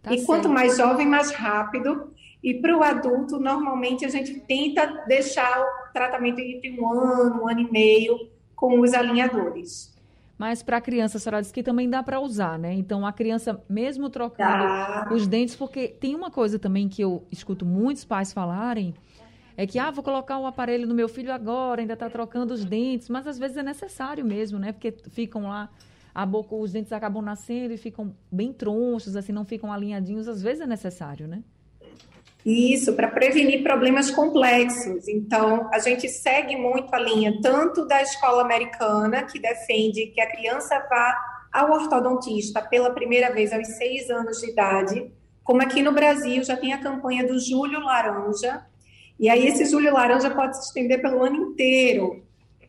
Tá 0.02 0.12
e 0.12 0.19
certo. 0.19 0.26
quanto 0.26 0.49
mais 0.49 0.76
jovem, 0.76 1.07
mais 1.07 1.31
rápido. 1.33 2.12
E 2.43 2.55
para 2.55 2.76
o 2.76 2.83
adulto, 2.83 3.40
normalmente 3.40 4.05
a 4.05 4.09
gente 4.09 4.38
tenta 4.40 4.87
deixar 5.09 5.61
o 5.61 5.93
tratamento 5.93 6.38
entre 6.38 6.78
um 6.78 6.87
ano, 6.87 7.43
um 7.43 7.49
ano 7.49 7.61
e 7.61 7.73
meio 7.73 8.31
com 8.55 8.81
os 8.81 8.93
alinhadores. 8.93 9.96
Mas 10.38 10.62
para 10.62 10.76
a 10.76 10.81
criança, 10.81 11.16
a 11.16 11.21
senhora 11.21 11.40
disse 11.40 11.52
que 11.52 11.62
também 11.62 11.88
dá 11.88 12.02
para 12.02 12.21
usar, 12.21 12.59
né? 12.59 12.75
Então, 12.75 13.07
a 13.07 13.12
criança, 13.12 13.62
mesmo 13.69 14.11
trocando 14.11 15.14
os 15.14 15.26
dentes, 15.26 15.57
porque 15.57 15.88
tem 15.88 16.14
uma 16.14 16.31
coisa 16.31 16.59
também 16.59 16.88
que 16.88 17.00
eu 17.02 17.26
escuto 17.33 17.64
muitos 17.64 18.05
pais 18.05 18.33
falarem, 18.33 18.95
é 19.57 19.66
que, 19.66 19.78
ah, 19.78 19.90
vou 19.90 20.05
colocar 20.05 20.38
o 20.38 20.47
aparelho 20.47 20.87
no 20.87 20.95
meu 20.95 21.09
filho 21.09 21.33
agora, 21.33 21.81
ainda 21.81 21.95
está 21.95 22.11
trocando 22.11 22.52
os 22.52 22.64
dentes, 22.64 23.09
mas 23.09 23.26
às 23.26 23.38
vezes 23.38 23.57
é 23.57 23.62
necessário 23.62 24.25
mesmo, 24.25 24.59
né? 24.59 24.73
Porque 24.73 24.93
ficam 25.09 25.49
lá, 25.49 25.71
a 26.14 26.26
boca, 26.26 26.55
os 26.55 26.73
dentes 26.73 26.93
acabam 26.93 27.23
nascendo 27.23 27.73
e 27.73 27.78
ficam 27.78 28.14
bem 28.31 28.52
tronchos, 28.52 29.16
assim, 29.16 29.33
não 29.33 29.47
ficam 29.47 29.73
alinhadinhos, 29.73 30.28
às 30.28 30.43
vezes 30.43 30.61
é 30.61 30.66
necessário, 30.66 31.26
né? 31.26 31.43
Isso, 32.47 32.93
para 32.93 33.09
prevenir 33.09 33.65
problemas 33.65 34.09
complexos. 34.09 35.09
Então, 35.09 35.69
a 35.73 35.81
gente 35.81 36.09
segue 36.09 36.55
muito 36.55 36.95
a 36.95 37.00
linha 37.00 37.41
tanto 37.43 37.85
da 37.88 38.00
escola 38.00 38.41
americana, 38.41 39.25
que 39.25 39.41
defende 39.41 40.07
que 40.07 40.21
a 40.21 40.31
criança 40.31 40.79
vá 40.88 41.12
ao 41.53 41.73
ortodontista 41.73 42.62
pela 42.62 42.91
primeira 42.91 43.33
vez 43.33 43.53
aos 43.53 43.67
seis 43.76 44.09
anos 44.11 44.38
de 44.38 44.50
idade, 44.50 45.11
como 45.43 45.61
aqui 45.61 45.83
no 45.83 45.91
Brasil 45.91 46.45
já 46.45 46.57
tem 46.57 46.73
a 46.73 46.79
campanha 46.79 47.26
do 47.26 47.37
Júlio 47.41 47.81
Laranja, 47.81 48.65
e 49.19 49.29
aí 49.29 49.45
esse 49.45 49.65
Júlio 49.65 49.93
Laranja 49.93 50.31
pode 50.31 50.57
se 50.57 50.69
estender 50.69 51.03
pelo 51.03 51.25
ano 51.25 51.50
inteiro, 51.50 52.23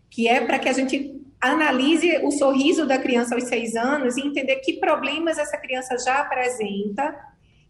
que 0.10 0.28
é 0.28 0.44
para 0.44 0.58
que 0.58 0.70
a 0.70 0.74
gente 0.74 1.22
analise 1.40 2.18
o 2.24 2.32
sorriso 2.32 2.88
da 2.88 2.98
criança 2.98 3.36
aos 3.36 3.44
seis 3.44 3.76
anos 3.76 4.18
e 4.18 4.22
entender 4.22 4.56
que 4.56 4.80
problemas 4.80 5.38
essa 5.38 5.58
criança 5.58 5.96
já 6.00 6.22
apresenta 6.22 7.16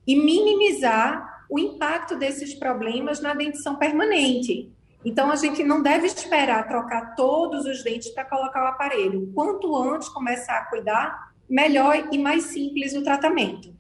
e 0.06 0.16
minimizar 0.16 1.37
o 1.50 1.60
impacto 1.60 2.18
desses 2.18 2.54
problemas 2.54 3.22
na 3.22 3.34
dentição 3.34 3.75
permanente. 3.75 4.72
Então, 5.06 5.32
a 5.32 5.36
gente 5.36 5.63
não 5.63 5.82
deve 5.82 6.08
esperar 6.08 6.68
trocar 6.68 7.16
todos 7.16 7.66
os 7.66 7.84
dentes 7.84 8.10
para 8.10 8.25
colocar 8.25 8.63
o 8.63 8.68
aparelho. 8.68 9.32
Quanto 9.34 9.75
antes 9.75 10.10
começar 10.10 10.58
a 10.58 10.66
cuidar, 10.66 11.32
melhor 11.50 12.10
e 12.12 12.18
mais 12.18 12.46
simples 12.46 12.96
o 12.96 13.04
tratamento. 13.04 13.74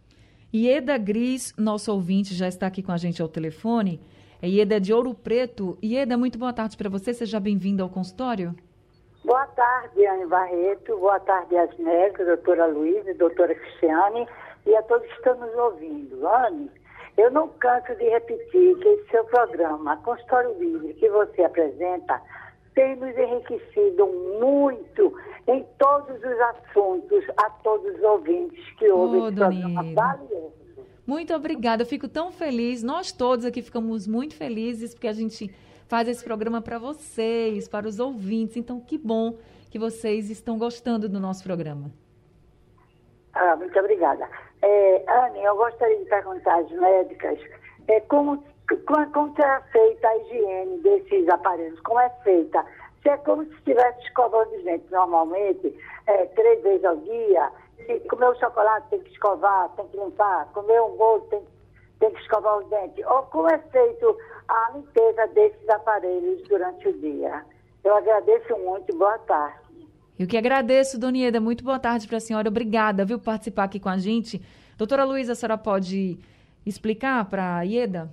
Ieda 0.53 0.97
Gris, 0.97 1.53
nosso 1.57 1.91
ouvinte, 1.91 2.33
já 2.33 2.47
está 2.47 2.67
aqui 2.67 2.81
com 2.81 2.91
a 2.91 2.97
gente 2.97 3.21
ao 3.21 3.27
telefone. 3.27 3.99
É 4.41 4.47
Ieda 4.47 4.79
de 4.79 4.93
Ouro 4.93 5.13
Preto. 5.13 5.77
Ieda, 5.83 6.17
muito 6.17 6.37
boa 6.37 6.53
tarde 6.53 6.77
para 6.77 6.89
você. 6.89 7.13
Seja 7.13 7.39
bem-vinda 7.39 7.83
ao 7.83 7.89
consultório. 7.89 8.55
Boa 9.25 9.45
tarde, 9.47 10.05
Anne 10.05 10.25
Barreto. 10.27 10.97
Boa 10.97 11.19
tarde, 11.19 11.57
Asneca, 11.57 12.23
doutora 12.23 12.67
Luísa, 12.67 13.13
doutora 13.15 13.53
Cristiane 13.53 14.25
e 14.65 14.75
a 14.75 14.81
todos 14.83 15.05
que 15.07 15.13
estão 15.15 15.37
nos 15.37 15.53
ouvindo. 15.55 16.25
Anne, 16.25 16.71
eu 17.17 17.31
não 17.31 17.49
canso 17.49 17.95
de 17.95 18.07
repetir 18.09 18.77
que 18.77 18.87
esse 18.87 19.09
seu 19.09 19.25
programa, 19.25 19.97
Consultório 19.97 20.53
Livre, 20.59 20.93
que 20.93 21.09
você 21.09 21.43
apresenta, 21.43 22.21
tem 22.75 22.95
nos 22.95 23.17
enriquecido 23.17 24.05
muito 24.39 25.13
em 25.47 25.65
todos 25.79 26.15
os 26.15 26.39
assuntos 26.39 27.23
a 27.37 27.49
todos 27.49 27.95
os 27.95 28.03
ouvintes 28.03 28.63
que 28.77 28.87
ouvem 28.91 29.21
oh, 29.21 29.27
esse 29.27 29.35
programa 29.35 29.83
valioso. 29.93 30.53
Muito 31.07 31.33
obrigada, 31.33 31.81
eu 31.81 31.87
fico 31.87 32.07
tão 32.07 32.31
feliz. 32.31 32.83
Nós 32.83 33.11
todos 33.11 33.45
aqui 33.45 33.61
ficamos 33.61 34.05
muito 34.05 34.35
felizes 34.35 34.93
porque 34.93 35.07
a 35.07 35.13
gente 35.13 35.49
faz 35.87 36.07
esse 36.07 36.23
programa 36.23 36.61
para 36.61 36.77
vocês, 36.77 37.67
para 37.67 37.87
os 37.87 37.97
ouvintes. 37.97 38.57
Então, 38.57 38.79
que 38.79 38.97
bom 38.97 39.37
que 39.71 39.79
vocês 39.79 40.29
estão 40.29 40.57
gostando 40.57 41.09
do 41.09 41.19
nosso 41.19 41.43
programa. 41.43 41.91
Ah, 43.39 43.55
muito 43.55 43.77
obrigada. 43.79 44.27
É, 44.63 45.03
Anne, 45.07 45.43
eu 45.43 45.55
gostaria 45.55 45.97
de 45.97 46.05
perguntar 46.05 46.55
às 46.55 46.71
médicas 46.71 47.39
é, 47.87 47.99
como, 48.01 48.43
como, 48.87 49.11
como 49.11 49.35
será 49.35 49.61
feita 49.71 50.07
a 50.07 50.17
higiene 50.17 50.79
desses 50.79 51.29
aparelhos, 51.29 51.79
como 51.81 51.99
é 51.99 52.09
feita? 52.23 52.65
Se 53.03 53.09
é 53.09 53.17
como 53.17 53.45
se 53.45 53.53
estivesse 53.53 54.01
escovando 54.01 54.51
os 54.55 54.63
dentes 54.63 54.89
normalmente, 54.89 55.77
é, 56.07 56.25
três 56.25 56.63
vezes 56.63 56.83
ao 56.83 56.95
dia, 56.97 57.51
se 57.85 57.99
comer 58.09 58.29
o 58.29 58.39
chocolate 58.39 58.89
tem 58.89 59.01
que 59.01 59.11
escovar, 59.11 59.69
tem 59.75 59.87
que 59.89 59.97
limpar, 59.97 60.47
comer 60.53 60.81
um 60.81 60.97
bolo 60.97 61.21
tem, 61.29 61.43
tem 61.99 62.09
que 62.09 62.21
escovar 62.21 62.57
os 62.57 62.67
dentes, 62.69 63.05
ou 63.05 63.21
como 63.23 63.49
é 63.49 63.59
feito 63.59 64.17
a 64.47 64.71
limpeza 64.73 65.27
desses 65.27 65.69
aparelhos 65.69 66.41
durante 66.47 66.87
o 66.89 66.93
dia? 66.93 67.45
Eu 67.83 67.95
agradeço 67.95 68.57
muito, 68.57 68.97
boa 68.97 69.19
tarde. 69.19 69.66
Eu 70.17 70.25
que 70.25 70.35
agradeço, 70.35 70.97
Dona 70.97 71.17
Ieda. 71.17 71.39
Muito 71.39 71.63
boa 71.63 71.77
tarde 71.77 72.07
para 72.07 72.17
a 72.17 72.21
senhora. 72.21 72.49
Obrigada, 72.49 73.05
viu, 73.05 73.19
participar 73.19 73.65
aqui 73.65 73.79
com 73.79 73.89
a 73.89 73.97
gente. 73.97 74.41
Doutora 74.75 75.03
Luísa, 75.03 75.33
a 75.33 75.35
senhora 75.35 75.57
pode 75.57 76.17
explicar 76.65 77.23
para 77.25 77.57
a 77.57 77.61
Ieda? 77.61 78.11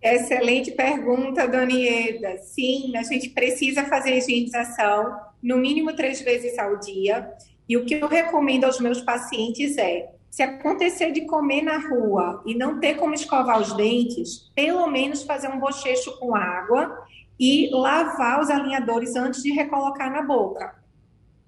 Excelente 0.00 0.70
pergunta, 0.70 1.48
Dona 1.48 1.72
Ieda. 1.72 2.38
Sim, 2.38 2.96
a 2.96 3.02
gente 3.02 3.30
precisa 3.30 3.86
fazer 3.86 4.18
higienização 4.18 5.18
no 5.42 5.56
mínimo 5.56 5.96
três 5.96 6.20
vezes 6.20 6.58
ao 6.58 6.78
dia. 6.78 7.32
E 7.68 7.76
o 7.76 7.84
que 7.84 7.94
eu 7.94 8.06
recomendo 8.06 8.64
aos 8.64 8.78
meus 8.78 9.00
pacientes 9.00 9.76
é, 9.78 10.10
se 10.30 10.42
acontecer 10.42 11.10
de 11.10 11.22
comer 11.22 11.62
na 11.62 11.78
rua 11.78 12.42
e 12.46 12.54
não 12.54 12.78
ter 12.78 12.94
como 12.96 13.14
escovar 13.14 13.60
os 13.60 13.72
dentes, 13.72 14.50
pelo 14.54 14.86
menos 14.86 15.22
fazer 15.22 15.48
um 15.48 15.58
bochecho 15.58 16.18
com 16.18 16.36
água 16.36 17.04
e 17.38 17.68
lavar 17.70 18.40
os 18.40 18.50
alinhadores 18.50 19.16
antes 19.16 19.42
de 19.42 19.50
recolocar 19.50 20.10
na 20.10 20.22
boca. 20.22 20.82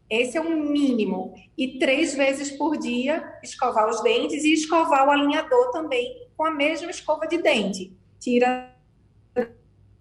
Esse 0.08 0.38
é 0.38 0.40
um 0.40 0.70
mínimo. 0.70 1.34
E 1.56 1.78
três 1.78 2.14
vezes 2.14 2.50
por 2.52 2.76
dia, 2.76 3.24
escovar 3.42 3.88
os 3.88 4.02
dentes 4.02 4.44
e 4.44 4.52
escovar 4.52 5.06
o 5.06 5.10
alinhador 5.10 5.70
também 5.70 6.28
com 6.36 6.44
a 6.44 6.50
mesma 6.50 6.90
escova 6.90 7.26
de 7.26 7.38
dente. 7.38 7.96
Tira 8.18 8.74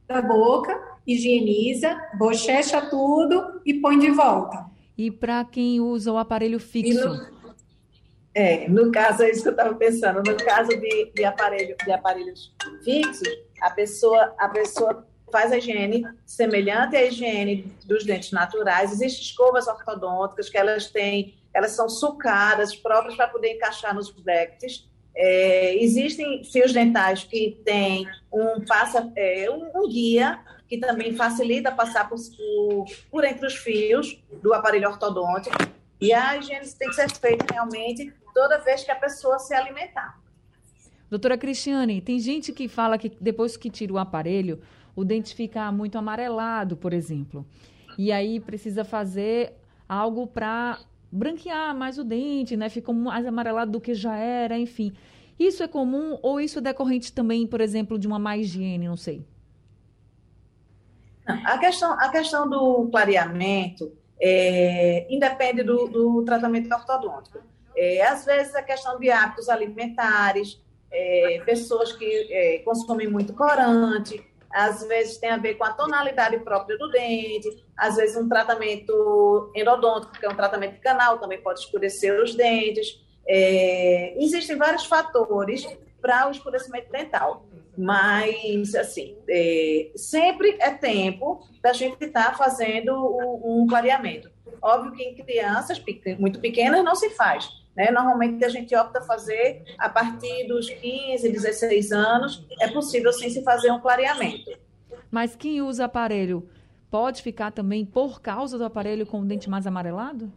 da 0.08 0.22
boca, 0.22 0.80
higieniza, 1.06 2.00
bochecha 2.18 2.90
tudo 2.90 3.62
e 3.66 3.74
põe 3.76 3.98
de 3.98 4.12
volta. 4.12 4.66
E 4.98 5.10
para 5.10 5.44
quem 5.44 5.80
usa 5.82 6.12
o 6.12 6.18
aparelho 6.18 6.60
fixo? 6.60 7.10
No, 7.10 7.36
é, 8.34 8.68
no 8.68 8.92
caso, 8.92 9.24
é 9.24 9.32
isso 9.32 9.42
que 9.42 9.50
eu 9.50 9.52
estava 9.52 9.74
pensando. 9.76 10.18
No 10.18 10.38
caso 10.38 10.70
de, 10.70 11.12
de, 11.14 11.26
aparelho, 11.26 11.76
de 11.84 11.92
aparelhos 11.92 12.54
fixos, 12.84 13.28
a 13.62 13.72
pessoa, 13.72 14.34
a 14.38 14.48
pessoa 14.50 15.08
faz 15.36 15.52
a 15.52 15.58
higiene 15.58 16.08
semelhante 16.26 16.96
à 16.96 17.04
higiene 17.04 17.70
dos 17.86 18.06
dentes 18.06 18.32
naturais. 18.32 18.94
Existem 18.94 19.22
escovas 19.22 19.68
ortodônticas 19.68 20.50
que 20.50 20.58
elas 20.58 20.88
têm, 20.88 21.36
elas 21.54 21.72
são 21.72 21.90
sucadas, 21.90 22.74
próprias 22.74 23.18
para 23.18 23.28
poder 23.28 23.56
encaixar 23.56 23.94
nos 23.94 24.10
brackets. 24.10 24.88
É, 25.14 25.76
existem 25.76 26.42
fios 26.46 26.72
dentais 26.72 27.26
que 27.26 27.60
têm 27.66 28.08
um, 28.32 28.64
passa, 28.66 29.12
é, 29.14 29.52
um, 29.52 29.72
um, 29.76 29.90
guia 29.90 30.40
que 30.70 30.78
também 30.78 31.14
facilita 31.14 31.70
passar 31.70 32.08
por, 32.08 32.18
por, 32.18 32.86
por 33.12 33.26
entre 33.26 33.46
os 33.46 33.56
fios 33.56 34.18
do 34.42 34.54
aparelho 34.54 34.88
ortodôntico. 34.88 35.58
E 36.00 36.14
a 36.14 36.38
higiene 36.38 36.66
tem 36.80 36.88
que 36.88 36.96
ser 36.96 37.12
feita 37.12 37.46
realmente 37.52 38.14
toda 38.34 38.60
vez 38.60 38.86
que 38.86 38.92
a 38.92 38.96
pessoa 38.96 39.38
se 39.38 39.54
alimentar. 39.54 40.18
Doutora 41.16 41.38
Cristiane, 41.38 42.02
tem 42.02 42.20
gente 42.20 42.52
que 42.52 42.68
fala 42.68 42.98
que 42.98 43.10
depois 43.22 43.56
que 43.56 43.70
tira 43.70 43.94
o 43.94 43.98
aparelho, 43.98 44.60
o 44.94 45.06
dente 45.06 45.34
fica 45.34 45.72
muito 45.72 45.98
amarelado, 45.98 46.76
por 46.76 46.92
exemplo. 46.92 47.46
E 47.98 48.12
aí 48.12 48.38
precisa 48.38 48.84
fazer 48.84 49.54
algo 49.88 50.28
para 50.28 50.78
branquear 51.10 51.74
mais 51.74 51.98
o 51.98 52.04
dente, 52.04 52.58
né? 52.58 52.68
Fica 52.68 52.92
mais 52.92 53.26
amarelado 53.26 53.72
do 53.72 53.80
que 53.80 53.94
já 53.94 54.18
era, 54.18 54.60
enfim. 54.60 54.92
Isso 55.40 55.64
é 55.64 55.70
comum 55.70 56.20
ou 56.22 56.42
isso 56.42 56.60
é 56.60 56.62
decorrente 56.62 57.14
também, 57.14 57.48
por 57.48 57.62
exemplo, 57.62 57.98
de 57.98 58.08
uma 58.08 58.20
má 58.20 58.36
higiene, 58.36 58.86
não 58.86 58.98
sei? 58.98 59.26
A 61.26 61.58
questão, 61.58 61.94
a 61.94 62.10
questão 62.10 62.50
do 62.50 62.90
clareamento 62.90 63.90
é, 64.20 65.08
independe 65.10 65.64
do, 65.64 65.88
do 65.88 66.24
tratamento 66.26 66.70
ortodôntico. 66.74 67.40
É, 67.74 68.06
às 68.06 68.26
vezes, 68.26 68.54
a 68.54 68.62
questão 68.62 69.00
de 69.00 69.10
hábitos 69.10 69.48
alimentares, 69.48 70.60
é, 70.92 71.42
pessoas 71.46 71.92
que 71.92 72.06
é, 72.32 72.60
consomem 72.60 73.08
muito 73.08 73.34
corante, 73.34 74.24
às 74.56 74.88
vezes 74.88 75.18
tem 75.18 75.30
a 75.30 75.38
ver 75.38 75.56
com 75.56 75.66
a 75.66 75.74
tonalidade 75.74 76.40
própria 76.40 76.78
do 76.78 76.90
dente, 76.90 77.64
às 77.78 77.98
vezes 77.98 78.16
um 78.16 78.30
tratamento 78.30 79.52
endodôntico, 79.54 80.18
que 80.18 80.26
é 80.26 80.30
um 80.30 80.36
tratamento 80.36 80.80
canal, 80.80 81.20
também 81.20 81.42
pode 81.42 81.60
escurecer 81.60 82.18
os 82.22 82.34
dentes. 82.36 83.04
É, 83.28 84.16
existem 84.18 84.56
vários 84.56 84.86
fatores 84.86 85.68
para 86.02 86.28
o 86.28 86.32
escurecimento 86.32 86.90
dental, 86.90 87.46
mas, 87.78 88.74
assim, 88.76 89.18
é, 89.28 89.92
sempre 89.96 90.56
é 90.60 90.72
tempo 90.72 91.46
da 91.62 91.74
gente 91.74 92.02
estar 92.06 92.32
tá 92.32 92.38
fazendo 92.38 92.94
um 93.44 93.66
clareamento. 93.68 94.32
Óbvio 94.62 94.94
que 94.94 95.04
em 95.04 95.16
crianças 95.16 95.84
muito 96.18 96.40
pequenas 96.40 96.84
não 96.84 96.96
se 96.96 97.10
faz, 97.10 97.50
né? 97.76 97.92
Normalmente 97.92 98.44
a 98.46 98.50
gente 98.50 98.76
opta 98.76 99.02
fazer 99.02 99.64
a 99.78 99.90
partir 99.90 100.48
dos 100.48 100.70
15, 100.70 101.30
16 101.30 101.92
anos, 101.92 102.46
é 102.60 102.68
possível 102.70 103.12
sim 103.12 103.30
se 103.30 103.44
fazer 103.44 103.72
um 103.72 103.80
clareamento. 103.80 104.52
Mas 105.12 105.36
quem 105.36 105.62
usa 105.62 105.86
aparelho 105.86 106.50
pode 106.90 107.22
ficar 107.22 107.52
também 107.52 107.86
por 107.86 108.22
causa 108.22 108.58
do 108.58 108.64
aparelho 108.64 109.06
com 109.06 109.20
o 109.20 109.26
dente 109.26 109.50
mais 109.50 109.68
amarelado? 109.68 110.32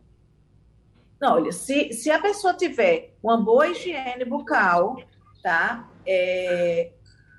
Não, 1.21 1.35
olha, 1.35 1.53
se, 1.53 1.93
se 1.93 2.11
a 2.11 2.21
pessoa 2.21 2.55
tiver 2.55 3.15
uma 3.23 3.37
boa 3.37 3.69
higiene 3.69 4.25
bucal, 4.25 4.97
tá? 5.43 5.89
É, 6.07 6.93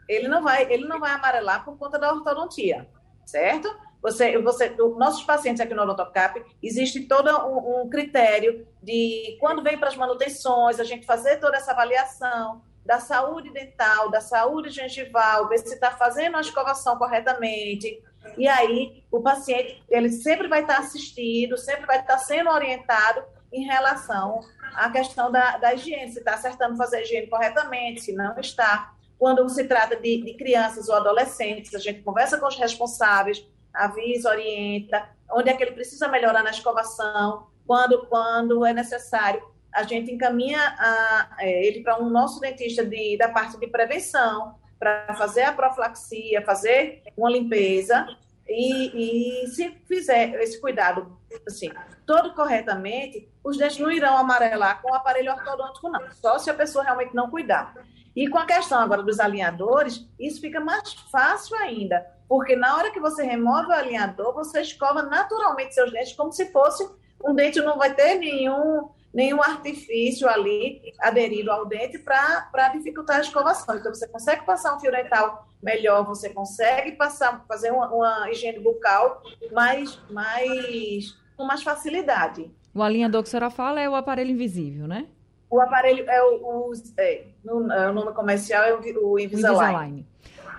ele 0.07 0.27
não 0.27 0.43
vai, 0.43 0.71
ele 0.71 0.85
não 0.85 0.99
vai 0.99 1.11
amarelar 1.11 1.63
por 1.63 1.77
conta 1.77 1.97
da 1.97 2.11
ortodontia, 2.11 2.87
certo? 3.25 3.69
Você, 4.01 4.37
você, 4.37 4.69
nossos 4.97 5.23
pacientes 5.23 5.61
aqui 5.61 5.73
no 5.73 5.83
Odontocap, 5.83 6.41
existe 6.63 7.01
todo 7.01 7.29
um, 7.45 7.81
um 7.81 7.89
critério 7.89 8.65
de 8.81 9.37
quando 9.39 9.61
vem 9.61 9.77
para 9.77 9.89
as 9.89 9.97
manutenções, 9.97 10.79
a 10.79 10.83
gente 10.83 11.05
fazer 11.05 11.37
toda 11.37 11.57
essa 11.57 11.71
avaliação 11.71 12.61
da 12.85 12.99
saúde 12.99 13.51
dental, 13.51 14.09
da 14.09 14.21
saúde 14.21 14.69
gengival, 14.69 15.47
ver 15.47 15.59
se 15.59 15.73
está 15.73 15.91
fazendo 15.91 16.37
a 16.37 16.41
escovação 16.41 16.97
corretamente. 16.97 18.01
E 18.37 18.47
aí, 18.47 19.03
o 19.11 19.21
paciente, 19.21 19.83
ele 19.89 20.09
sempre 20.09 20.47
vai 20.47 20.61
estar 20.61 20.79
assistido, 20.79 21.57
sempre 21.57 21.85
vai 21.85 21.99
estar 21.99 22.17
sendo 22.17 22.49
orientado 22.49 23.21
em 23.51 23.65
relação 23.65 24.41
à 24.73 24.89
questão 24.89 25.31
da, 25.31 25.57
da 25.57 25.73
higiene, 25.73 26.11
se 26.11 26.19
está 26.19 26.33
acertando 26.33 26.77
fazer 26.77 26.97
a 26.97 27.01
higiene 27.01 27.27
corretamente, 27.27 28.01
se 28.01 28.13
não 28.13 28.39
está. 28.39 28.93
Quando 29.17 29.47
se 29.49 29.65
trata 29.65 29.95
de, 29.95 30.23
de 30.23 30.33
crianças 30.35 30.87
ou 30.87 30.95
adolescentes, 30.95 31.75
a 31.75 31.79
gente 31.79 32.01
conversa 32.01 32.37
com 32.37 32.47
os 32.47 32.55
responsáveis, 32.55 33.45
avisa, 33.85 34.29
orienta, 34.29 35.09
onde 35.31 35.49
é 35.49 35.53
que 35.53 35.63
ele 35.63 35.71
precisa 35.71 36.07
melhorar 36.07 36.43
na 36.43 36.49
escovação, 36.49 37.47
quando, 37.65 38.05
quando 38.07 38.65
é 38.65 38.73
necessário. 38.73 39.41
A 39.73 39.83
gente 39.83 40.11
encaminha 40.11 40.59
a, 40.59 41.35
é, 41.39 41.67
ele 41.67 41.81
para 41.81 42.01
um 42.01 42.09
nosso 42.09 42.39
dentista 42.39 42.83
de, 42.83 43.17
da 43.17 43.29
parte 43.29 43.59
de 43.59 43.67
prevenção, 43.67 44.55
para 44.79 45.13
fazer 45.15 45.43
a 45.43 45.53
profilaxia, 45.53 46.41
fazer 46.41 47.03
uma 47.15 47.29
limpeza, 47.29 48.07
e, 48.47 49.43
e, 49.43 49.47
se 49.49 49.69
fizer 49.87 50.33
esse 50.41 50.59
cuidado 50.59 51.15
assim, 51.45 51.69
todo 52.05 52.33
corretamente, 52.33 53.29
os 53.43 53.57
dentes 53.57 53.77
não 53.77 53.91
irão 53.91 54.17
amarelar 54.17 54.81
com 54.81 54.91
o 54.91 54.95
aparelho 54.95 55.31
ortodôntico, 55.31 55.89
não. 55.89 56.11
Só 56.13 56.39
se 56.39 56.49
a 56.49 56.53
pessoa 56.55 56.83
realmente 56.83 57.13
não 57.13 57.29
cuidar. 57.29 57.75
E 58.15 58.27
com 58.27 58.37
a 58.37 58.45
questão 58.45 58.79
agora 58.79 59.03
dos 59.03 59.19
alinhadores, 59.19 60.07
isso 60.19 60.41
fica 60.41 60.59
mais 60.59 60.93
fácil 61.11 61.55
ainda, 61.57 62.05
porque 62.27 62.55
na 62.55 62.75
hora 62.75 62.91
que 62.91 62.99
você 62.99 63.23
remove 63.23 63.67
o 63.67 63.73
alinhador, 63.73 64.33
você 64.33 64.61
escova 64.61 65.03
naturalmente 65.03 65.73
seus 65.73 65.91
dentes 65.91 66.13
como 66.13 66.31
se 66.31 66.51
fosse 66.51 66.87
um 67.23 67.33
dente, 67.33 67.61
não 67.61 67.77
vai 67.77 67.93
ter 67.93 68.15
nenhum, 68.15 68.89
nenhum 69.13 69.41
artifício 69.41 70.27
ali 70.27 70.93
aderido 70.99 71.51
ao 71.51 71.65
dente 71.65 71.99
para 71.99 72.69
dificultar 72.73 73.17
a 73.17 73.21
escovação. 73.21 73.75
Então, 73.75 73.93
você 73.93 74.07
consegue 74.07 74.45
passar 74.45 74.75
um 74.75 74.79
fio 74.79 74.91
dental 74.91 75.47
melhor, 75.61 76.05
você 76.05 76.29
consegue 76.29 76.93
passar, 76.93 77.43
fazer 77.47 77.71
uma, 77.71 77.93
uma 77.93 78.31
higiene 78.31 78.59
bucal 78.59 79.21
mais, 79.51 79.99
mais, 80.09 81.17
com 81.35 81.43
mais 81.43 81.61
facilidade. 81.61 82.49
O 82.73 82.81
alinhador 82.81 83.23
que 83.23 83.27
a 83.27 83.31
senhora 83.31 83.49
fala 83.49 83.81
é 83.81 83.89
o 83.89 83.95
aparelho 83.95 84.31
invisível, 84.31 84.87
né? 84.87 85.07
O 85.49 85.59
aparelho 85.59 86.07
é 86.09 86.23
o, 86.23 86.35
o, 86.35 86.73
é, 86.97 87.23
no, 87.43 87.71
é, 87.71 87.89
o 87.89 87.93
nome 87.93 88.13
comercial 88.13 88.63
é 88.63 88.73
o, 88.73 88.77
o 88.77 89.19
Invisalign. 89.19 89.65
Invisalign. 89.65 90.05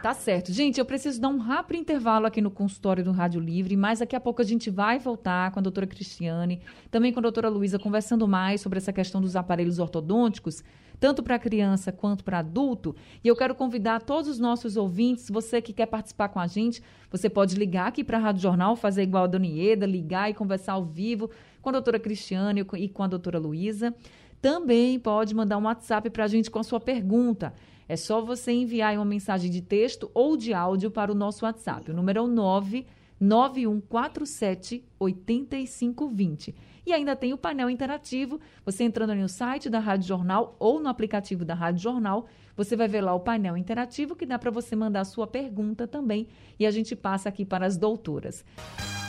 Tá 0.02 0.14
certo. 0.14 0.50
Gente, 0.50 0.78
eu 0.78 0.84
preciso 0.86 1.20
dar 1.20 1.28
um 1.28 1.36
rápido 1.36 1.78
intervalo 1.78 2.24
aqui 2.24 2.40
no 2.40 2.50
consultório 2.50 3.04
do 3.04 3.12
Rádio 3.12 3.38
Livre, 3.38 3.76
mas 3.76 3.98
daqui 3.98 4.16
a 4.16 4.20
pouco 4.20 4.40
a 4.40 4.44
gente 4.44 4.70
vai 4.70 4.98
voltar 4.98 5.50
com 5.50 5.58
a 5.58 5.62
doutora 5.62 5.86
Cristiane, 5.86 6.62
também 6.90 7.12
com 7.12 7.20
a 7.20 7.22
doutora 7.22 7.50
Luísa, 7.50 7.78
conversando 7.78 8.26
mais 8.26 8.62
sobre 8.62 8.78
essa 8.78 8.94
questão 8.94 9.20
dos 9.20 9.36
aparelhos 9.36 9.78
ortodônticos, 9.78 10.64
tanto 10.98 11.22
para 11.22 11.38
criança 11.38 11.92
quanto 11.92 12.24
para 12.24 12.38
adulto. 12.38 12.96
E 13.22 13.28
eu 13.28 13.36
quero 13.36 13.54
convidar 13.54 14.00
todos 14.00 14.30
os 14.30 14.38
nossos 14.38 14.74
ouvintes, 14.74 15.28
você 15.28 15.60
que 15.60 15.72
quer 15.72 15.86
participar 15.86 16.30
com 16.30 16.40
a 16.40 16.46
gente, 16.46 16.82
você 17.10 17.28
pode 17.28 17.54
ligar 17.56 17.88
aqui 17.88 18.02
para 18.02 18.16
a 18.16 18.20
Rádio 18.20 18.40
Jornal, 18.40 18.76
fazer 18.76 19.02
igual 19.02 19.24
a 19.24 19.26
Dona 19.26 19.46
Ieda, 19.46 19.84
ligar 19.84 20.30
e 20.30 20.34
conversar 20.34 20.72
ao 20.72 20.84
vivo 20.84 21.30
com 21.60 21.68
a 21.68 21.72
doutora 21.72 21.98
Cristiane 21.98 22.64
e 22.78 22.88
com 22.88 23.02
a 23.02 23.06
doutora 23.06 23.38
Luísa. 23.38 23.94
Também 24.40 24.98
pode 24.98 25.34
mandar 25.34 25.58
um 25.58 25.64
WhatsApp 25.64 26.08
para 26.10 26.24
a 26.24 26.28
gente 26.28 26.50
com 26.50 26.58
a 26.58 26.64
sua 26.64 26.80
pergunta. 26.80 27.52
É 27.88 27.96
só 27.96 28.20
você 28.20 28.52
enviar 28.52 28.94
uma 28.94 29.04
mensagem 29.04 29.50
de 29.50 29.60
texto 29.60 30.10
ou 30.14 30.36
de 30.36 30.54
áudio 30.54 30.90
para 30.90 31.12
o 31.12 31.14
nosso 31.14 31.44
WhatsApp. 31.44 31.90
O 31.90 31.94
número 31.94 32.20
é 32.20 32.22
o 32.22 32.26
99147 32.26 34.84
8520. 34.98 36.54
E 36.86 36.92
ainda 36.92 37.14
tem 37.14 37.32
o 37.32 37.38
painel 37.38 37.70
interativo. 37.70 38.40
Você 38.64 38.84
entrando 38.84 39.14
no 39.14 39.28
site 39.28 39.68
da 39.68 39.78
Rádio 39.78 40.08
Jornal 40.08 40.56
ou 40.58 40.80
no 40.80 40.88
aplicativo 40.88 41.44
da 41.44 41.54
Rádio 41.54 41.82
Jornal, 41.82 42.26
você 42.56 42.76
vai 42.76 42.88
ver 42.88 43.00
lá 43.00 43.14
o 43.14 43.20
painel 43.20 43.56
interativo 43.56 44.14
que 44.14 44.26
dá 44.26 44.38
para 44.38 44.50
você 44.50 44.74
mandar 44.76 45.00
a 45.00 45.04
sua 45.04 45.26
pergunta 45.26 45.86
também. 45.86 46.28
E 46.58 46.66
a 46.66 46.70
gente 46.70 46.94
passa 46.94 47.28
aqui 47.28 47.44
para 47.44 47.66
as 47.66 47.76
doutoras. 47.76 48.44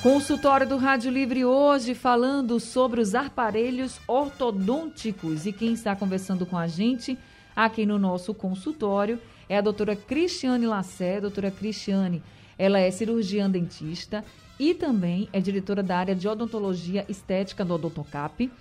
Consultório 0.02 0.68
do 0.68 0.78
Rádio 0.78 1.12
Livre 1.12 1.46
hoje 1.46 1.94
falando 1.94 2.60
sobre 2.60 3.02
os 3.02 3.14
aparelhos 3.14 4.00
ortodônticos. 4.08 5.46
E 5.46 5.54
quem 5.54 5.74
está 5.74 5.96
conversando 5.96 6.46
com 6.46 6.58
a 6.58 6.68
gente 6.68 7.18
aqui 7.56 7.86
no 7.86 8.00
nosso 8.00 8.34
consultório 8.34 9.20
é 9.48 9.58
a 9.58 9.62
doutora 9.62 9.96
Cristiane 9.96 10.66
Lassé. 10.66 11.22
Doutora 11.22 11.52
Cristiane, 11.52 12.24
ela 12.58 12.80
é 12.80 12.90
cirurgiã 12.90 13.50
dentista 13.50 14.24
e 14.62 14.76
também 14.76 15.28
é 15.34 15.40
diretora 15.40 15.82
da 15.82 15.98
área 15.98 16.14
de 16.14 16.28
odontologia 16.28 17.04
estética 17.10 17.66
do 17.66 17.74
Odontocap. 17.74 18.52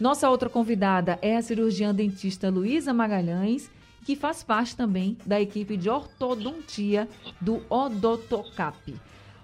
Nossa 0.00 0.28
outra 0.28 0.50
convidada 0.50 1.20
é 1.22 1.36
a 1.36 1.40
cirurgiã 1.40 1.94
dentista 1.94 2.50
Luísa 2.50 2.92
Magalhães, 2.92 3.70
que 4.04 4.16
faz 4.16 4.42
parte 4.42 4.76
também 4.76 5.16
da 5.24 5.40
equipe 5.40 5.76
de 5.76 5.88
ortodontia 5.88 7.08
do 7.40 7.62
Odontocap. 7.70 8.92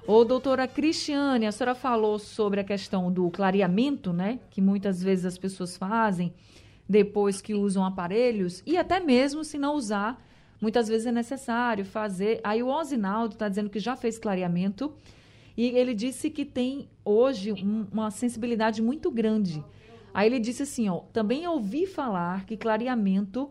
Ô, 0.04 0.24
doutora 0.24 0.66
Cristiane, 0.66 1.46
a 1.46 1.52
senhora 1.52 1.72
falou 1.72 2.18
sobre 2.18 2.58
a 2.58 2.64
questão 2.64 3.12
do 3.12 3.30
clareamento, 3.30 4.12
né? 4.12 4.40
Que 4.50 4.60
muitas 4.60 5.00
vezes 5.00 5.24
as 5.24 5.38
pessoas 5.38 5.76
fazem 5.76 6.34
depois 6.88 7.40
que 7.40 7.54
usam 7.54 7.84
aparelhos, 7.84 8.60
e 8.66 8.76
até 8.76 8.98
mesmo 8.98 9.44
se 9.44 9.56
não 9.56 9.76
usar, 9.76 10.20
muitas 10.60 10.88
vezes 10.88 11.06
é 11.06 11.12
necessário 11.12 11.84
fazer. 11.84 12.40
Aí 12.42 12.60
o 12.60 12.66
Osinaldo 12.66 13.34
está 13.34 13.48
dizendo 13.48 13.70
que 13.70 13.78
já 13.78 13.94
fez 13.94 14.18
clareamento, 14.18 14.92
e 15.56 15.68
ele 15.76 15.94
disse 15.94 16.30
que 16.30 16.44
tem 16.44 16.88
hoje 17.04 17.52
um, 17.52 17.86
uma 17.92 18.10
sensibilidade 18.10 18.80
muito 18.80 19.10
grande. 19.10 19.64
Aí 20.14 20.26
ele 20.26 20.38
disse 20.38 20.62
assim, 20.62 20.88
ó, 20.88 21.00
também 21.12 21.46
ouvi 21.46 21.86
falar 21.86 22.44
que 22.44 22.56
clareamento 22.56 23.50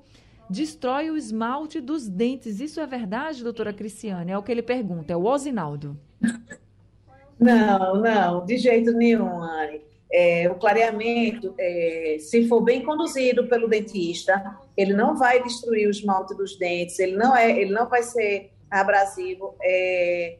destrói 0.49 1.09
o 1.09 1.17
esmalte 1.17 1.79
dos 1.79 2.07
dentes. 2.07 2.59
Isso 2.59 2.79
é 2.79 2.85
verdade, 2.85 3.43
doutora 3.43 3.73
Cristiane? 3.73 4.31
É 4.31 4.37
o 4.37 4.43
que 4.43 4.51
ele 4.51 4.61
pergunta, 4.61 5.13
é 5.13 5.15
o 5.15 5.25
Osinaldo. 5.25 5.97
Não, 7.39 7.95
não, 7.95 8.45
de 8.45 8.57
jeito 8.57 8.91
nenhum, 8.91 9.41
Anne. 9.41 9.81
É, 10.13 10.49
o 10.51 10.55
clareamento, 10.55 11.55
é, 11.57 12.17
se 12.19 12.47
for 12.47 12.61
bem 12.61 12.83
conduzido 12.83 13.47
pelo 13.47 13.67
dentista, 13.67 14.59
ele 14.75 14.93
não 14.93 15.15
vai 15.15 15.41
destruir 15.41 15.87
o 15.87 15.89
esmalte 15.89 16.35
dos 16.35 16.57
dentes, 16.57 16.99
ele 16.99 17.15
não, 17.15 17.35
é, 17.35 17.49
ele 17.59 17.71
não 17.71 17.87
vai 17.87 18.03
ser 18.03 18.51
abrasivo, 18.69 19.55
é, 19.61 20.37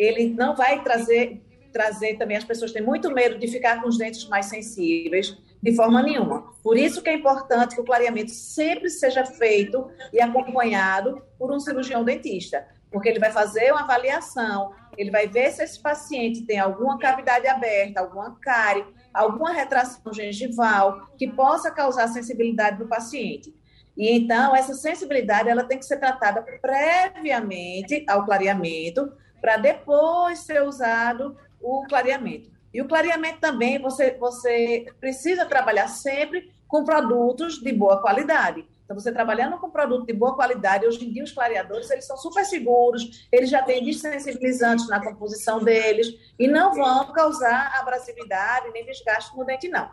ele 0.00 0.30
não 0.30 0.56
vai 0.56 0.82
trazer, 0.82 1.42
trazer 1.70 2.16
também, 2.16 2.38
as 2.38 2.44
pessoas 2.44 2.72
têm 2.72 2.82
muito 2.82 3.12
medo 3.12 3.38
de 3.38 3.46
ficar 3.46 3.82
com 3.82 3.88
os 3.88 3.98
dentes 3.98 4.26
mais 4.28 4.46
sensíveis, 4.46 5.36
de 5.62 5.76
forma 5.76 6.02
nenhuma. 6.02 6.54
Por 6.62 6.78
isso 6.78 7.02
que 7.02 7.10
é 7.10 7.14
importante 7.14 7.74
que 7.74 7.80
o 7.82 7.84
clareamento 7.84 8.30
sempre 8.30 8.88
seja 8.88 9.26
feito 9.26 9.90
e 10.10 10.18
acompanhado 10.20 11.22
por 11.38 11.52
um 11.52 11.60
cirurgião 11.60 12.02
dentista, 12.02 12.66
porque 12.90 13.10
ele 13.10 13.18
vai 13.18 13.30
fazer 13.30 13.70
uma 13.72 13.82
avaliação, 13.82 14.72
ele 14.96 15.10
vai 15.10 15.28
ver 15.28 15.50
se 15.52 15.62
esse 15.62 15.78
paciente 15.78 16.46
tem 16.46 16.58
alguma 16.58 16.98
cavidade 16.98 17.46
aberta, 17.46 18.00
alguma 18.00 18.38
cárie, 18.40 18.86
alguma 19.12 19.52
retração 19.52 20.12
gengival 20.14 21.10
que 21.18 21.28
possa 21.28 21.70
causar 21.70 22.08
sensibilidade 22.08 22.78
no 22.78 22.88
paciente. 22.88 23.54
E 23.96 24.10
então, 24.10 24.56
essa 24.56 24.72
sensibilidade 24.72 25.50
ela 25.50 25.64
tem 25.64 25.78
que 25.78 25.84
ser 25.84 25.98
tratada 25.98 26.42
previamente 26.42 28.02
ao 28.08 28.24
clareamento, 28.24 29.12
para 29.40 29.56
depois 29.56 30.40
ser 30.40 30.62
usado 30.62 31.36
o 31.60 31.84
clareamento. 31.88 32.50
E 32.72 32.80
o 32.80 32.88
clareamento 32.88 33.40
também, 33.40 33.80
você, 33.80 34.16
você 34.18 34.86
precisa 35.00 35.44
trabalhar 35.44 35.88
sempre 35.88 36.52
com 36.68 36.84
produtos 36.84 37.60
de 37.60 37.72
boa 37.72 38.00
qualidade. 38.00 38.64
Então, 38.84 38.98
você 38.98 39.12
trabalhando 39.12 39.58
com 39.58 39.70
produto 39.70 40.06
de 40.06 40.12
boa 40.12 40.34
qualidade, 40.34 40.86
hoje 40.86 41.04
em 41.04 41.12
dia 41.12 41.22
os 41.22 41.30
clareadores, 41.30 41.90
eles 41.90 42.06
são 42.06 42.16
super 42.16 42.44
seguros, 42.44 43.28
eles 43.30 43.48
já 43.48 43.62
têm 43.62 43.84
desensibilizantes 43.84 44.88
na 44.88 45.00
composição 45.00 45.62
deles 45.62 46.08
e 46.38 46.48
não 46.48 46.74
vão 46.74 47.12
causar 47.12 47.72
abrasividade 47.78 48.70
nem 48.72 48.84
desgaste 48.84 49.36
no 49.36 49.44
dente, 49.44 49.68
não. 49.68 49.90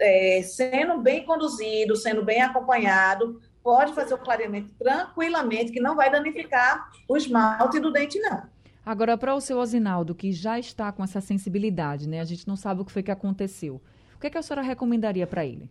É, 0.00 0.40
sendo 0.44 0.98
bem 0.98 1.24
conduzido, 1.24 1.96
sendo 1.96 2.24
bem 2.24 2.40
acompanhado, 2.40 3.40
pode 3.60 3.92
fazer 3.92 4.14
o 4.14 4.18
clareamento 4.18 4.72
tranquilamente, 4.78 5.72
que 5.72 5.80
não 5.80 5.96
vai 5.96 6.10
danificar 6.10 6.90
o 7.08 7.16
esmalte 7.16 7.80
do 7.80 7.92
dente, 7.92 8.20
não. 8.20 8.44
Agora, 8.88 9.18
para 9.18 9.34
o 9.34 9.40
seu 9.42 9.58
Osinaldo, 9.58 10.14
que 10.14 10.32
já 10.32 10.58
está 10.58 10.90
com 10.90 11.04
essa 11.04 11.20
sensibilidade, 11.20 12.08
né? 12.08 12.22
A 12.22 12.24
gente 12.24 12.48
não 12.48 12.56
sabe 12.56 12.80
o 12.80 12.86
que 12.86 12.90
foi 12.90 13.02
que 13.02 13.10
aconteceu. 13.10 13.82
O 14.16 14.18
que, 14.18 14.28
é 14.28 14.30
que 14.30 14.38
a 14.38 14.40
senhora 14.40 14.62
recomendaria 14.62 15.26
para 15.26 15.44
ele? 15.44 15.70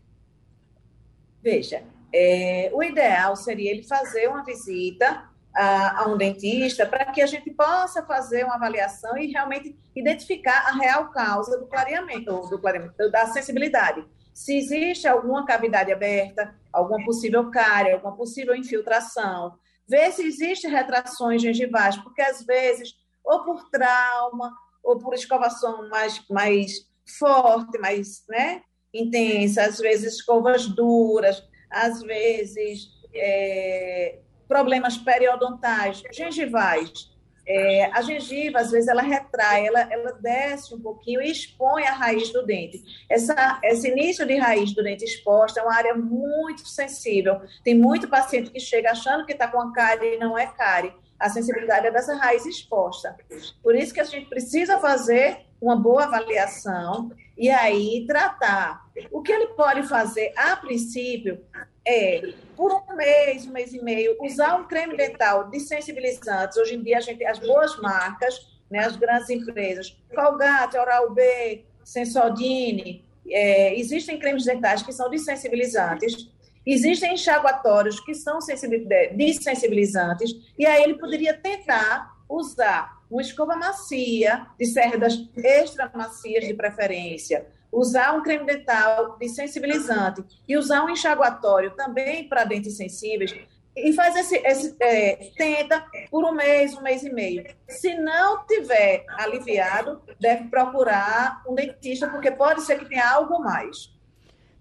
Veja, 1.41 1.83
é, 2.13 2.69
o 2.71 2.83
ideal 2.83 3.35
seria 3.35 3.71
ele 3.71 3.81
fazer 3.81 4.27
uma 4.27 4.45
visita 4.45 5.27
a, 5.51 6.03
a 6.03 6.07
um 6.07 6.15
dentista 6.15 6.85
para 6.85 7.05
que 7.05 7.19
a 7.19 7.25
gente 7.25 7.49
possa 7.49 8.05
fazer 8.05 8.43
uma 8.43 8.53
avaliação 8.53 9.17
e 9.17 9.31
realmente 9.31 9.75
identificar 9.95 10.67
a 10.67 10.73
real 10.73 11.09
causa 11.09 11.57
do 11.57 11.65
clareamento, 11.65 12.47
do 12.47 12.59
clareamento, 12.59 13.09
da 13.09 13.25
sensibilidade. 13.25 14.05
Se 14.31 14.55
existe 14.55 15.07
alguma 15.07 15.43
cavidade 15.43 15.91
aberta, 15.91 16.53
alguma 16.71 17.03
possível 17.03 17.49
cárie, 17.49 17.93
alguma 17.93 18.15
possível 18.15 18.55
infiltração, 18.55 19.57
ver 19.89 20.11
se 20.11 20.21
existem 20.23 20.69
retrações 20.69 21.41
gengivais, 21.41 21.97
porque 21.97 22.21
às 22.21 22.45
vezes, 22.45 22.95
ou 23.27 23.43
por 23.43 23.69
trauma, 23.69 24.53
ou 24.83 24.97
por 24.97 25.13
escovação 25.13 25.89
mais, 25.89 26.23
mais 26.29 26.87
forte, 27.19 27.77
mais 27.77 28.23
né, 28.29 28.61
intensa, 28.93 29.63
às 29.63 29.77
vezes 29.77 30.15
escovas 30.15 30.65
duras, 30.67 31.43
às 31.69 32.01
vezes 32.01 32.87
é, 33.13 34.19
problemas 34.47 34.97
periodontais, 34.97 36.01
gengivais. 36.11 37.15
É, 37.49 37.85
a 37.93 38.01
gengiva, 38.01 38.59
às 38.59 38.71
vezes, 38.71 38.89
ela 38.89 39.01
retrai, 39.01 39.65
ela, 39.65 39.79
ela 39.89 40.11
desce 40.21 40.75
um 40.75 40.81
pouquinho 40.81 41.21
e 41.21 41.31
expõe 41.31 41.83
a 41.83 41.93
raiz 41.93 42.29
do 42.33 42.45
dente. 42.45 42.83
Essa, 43.09 43.61
esse 43.63 43.87
início 43.87 44.25
de 44.25 44.35
raiz 44.35 44.73
do 44.73 44.83
dente 44.83 45.05
exposta 45.05 45.61
é 45.61 45.63
uma 45.63 45.73
área 45.73 45.95
muito 45.95 46.67
sensível. 46.67 47.39
Tem 47.63 47.73
muito 47.73 48.09
paciente 48.09 48.51
que 48.51 48.59
chega 48.59 48.91
achando 48.91 49.25
que 49.25 49.31
está 49.31 49.47
com 49.47 49.61
a 49.61 49.71
cárie 49.71 50.15
e 50.15 50.17
não 50.17 50.37
é 50.37 50.45
cárie. 50.45 50.93
A 51.19 51.29
sensibilidade 51.29 51.87
é 51.87 51.91
dessa 51.91 52.15
raiz 52.15 52.45
exposta. 52.45 53.15
Por 53.63 53.75
isso 53.75 53.93
que 53.93 53.99
a 53.99 54.03
gente 54.03 54.27
precisa 54.27 54.79
fazer 54.79 55.45
uma 55.59 55.75
boa 55.75 56.03
avaliação 56.03 57.11
e 57.37 57.49
aí 57.49 58.05
tratar. 58.07 58.87
O 59.11 59.21
que 59.21 59.31
ele 59.31 59.47
pode 59.47 59.83
fazer, 59.83 60.33
a 60.35 60.55
princípio, 60.55 61.43
é, 61.85 62.33
por 62.55 62.73
um 62.73 62.95
mês, 62.95 63.45
um 63.45 63.51
mês 63.51 63.73
e 63.73 63.81
meio, 63.81 64.17
usar 64.21 64.55
um 64.55 64.67
creme 64.67 64.97
dental 64.97 65.49
de 65.49 65.59
sensibilizantes. 65.59 66.57
Hoje 66.57 66.75
em 66.75 66.83
dia, 66.83 66.97
a 66.97 67.01
gente 67.01 67.23
as 67.25 67.39
boas 67.39 67.77
marcas, 67.79 68.59
né, 68.69 68.79
as 68.79 68.95
grandes 68.95 69.29
empresas, 69.29 69.97
Colgate, 70.13 70.77
Oral-B, 70.77 71.65
Sensodyne, 71.83 73.05
é, 73.29 73.77
existem 73.79 74.19
cremes 74.19 74.45
dentais 74.45 74.81
que 74.81 74.91
são 74.91 75.09
desensibilizantes, 75.09 76.29
existem 76.73 77.13
enxaguatórios 77.13 77.99
que 77.99 78.13
são 78.13 78.39
desensibilizantes, 78.39 80.31
e 80.57 80.65
aí 80.65 80.83
ele 80.83 80.97
poderia 80.97 81.33
tentar 81.33 82.15
usar 82.29 82.97
uma 83.09 83.21
escova 83.21 83.55
macia, 83.55 84.47
de 84.59 84.65
cerdas 84.65 85.17
extra 85.37 85.89
macias 85.93 86.45
de 86.45 86.53
preferência, 86.53 87.47
usar 87.71 88.13
um 88.13 88.21
creme 88.21 88.45
dental 88.45 89.17
desensibilizante 89.17 90.23
e 90.47 90.57
usar 90.57 90.83
um 90.83 90.89
enxaguatório 90.89 91.71
também 91.71 92.27
para 92.27 92.43
dentes 92.43 92.75
sensíveis 92.75 93.33
e 93.77 93.93
faz 93.93 94.15
esse, 94.15 94.35
esse 94.37 94.75
é, 94.79 95.31
tenta 95.37 95.85
por 96.09 96.25
um 96.25 96.31
mês, 96.31 96.75
um 96.75 96.81
mês 96.81 97.03
e 97.03 97.11
meio. 97.11 97.45
Se 97.69 97.95
não 97.95 98.43
tiver 98.47 99.05
aliviado, 99.19 100.01
deve 100.19 100.45
procurar 100.45 101.43
um 101.47 101.53
dentista, 101.53 102.07
porque 102.07 102.31
pode 102.31 102.63
ser 102.63 102.79
que 102.79 102.89
tenha 102.89 103.07
algo 103.07 103.39
mais. 103.39 103.95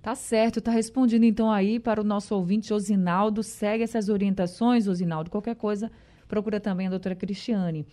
Tá 0.06 0.14
certo, 0.14 0.60
tá 0.60 0.70
respondido 0.70 1.24
então 1.24 1.50
aí 1.50 1.80
para 1.80 2.00
o 2.00 2.04
nosso 2.04 2.32
ouvinte 2.32 2.72
Osinaldo. 2.72 3.42
Segue 3.42 3.82
essas 3.82 4.08
orientações, 4.08 4.86
Osinaldo. 4.86 5.32
Qualquer 5.32 5.56
coisa, 5.56 5.90
procura 6.28 6.60
também 6.60 6.86
a 6.86 6.90
doutora 6.90 7.16
Cristiane. 7.16 7.84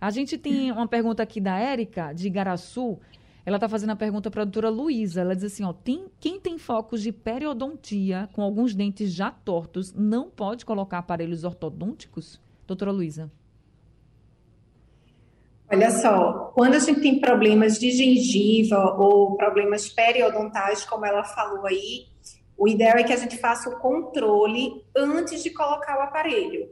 A 0.00 0.08
gente 0.12 0.38
tem 0.38 0.70
uma 0.70 0.86
pergunta 0.86 1.24
aqui 1.24 1.40
da 1.40 1.58
Érica, 1.58 2.12
de 2.12 2.28
Igaraçu. 2.28 3.00
Ela 3.44 3.56
está 3.56 3.68
fazendo 3.68 3.90
a 3.90 3.96
pergunta 3.96 4.30
para 4.30 4.42
a 4.42 4.44
doutora 4.44 4.70
Luísa. 4.70 5.22
Ela 5.22 5.34
diz 5.34 5.42
assim: 5.42 5.64
ó, 5.64 5.72
tem, 5.72 6.06
quem 6.20 6.38
tem 6.38 6.56
focos 6.56 7.02
de 7.02 7.10
periodontia 7.10 8.28
com 8.32 8.42
alguns 8.42 8.72
dentes 8.72 9.12
já 9.12 9.32
tortos 9.32 9.92
não 9.92 10.30
pode 10.30 10.64
colocar 10.64 10.98
aparelhos 10.98 11.42
ortodônticos? 11.42 12.40
Doutora 12.64 12.92
Luísa. 12.92 13.28
Olha 15.70 15.90
só, 15.90 16.52
quando 16.54 16.74
a 16.74 16.78
gente 16.78 17.00
tem 17.00 17.20
problemas 17.20 17.78
de 17.78 17.90
gengiva 17.90 18.96
ou 18.98 19.36
problemas 19.36 19.88
periodontais, 19.88 20.84
como 20.84 21.04
ela 21.04 21.24
falou 21.24 21.66
aí, 21.66 22.06
o 22.56 22.68
ideal 22.68 22.96
é 22.96 23.02
que 23.02 23.12
a 23.12 23.16
gente 23.16 23.36
faça 23.36 23.68
o 23.68 23.78
controle 23.78 24.84
antes 24.96 25.42
de 25.42 25.50
colocar 25.50 25.98
o 25.98 26.02
aparelho, 26.02 26.70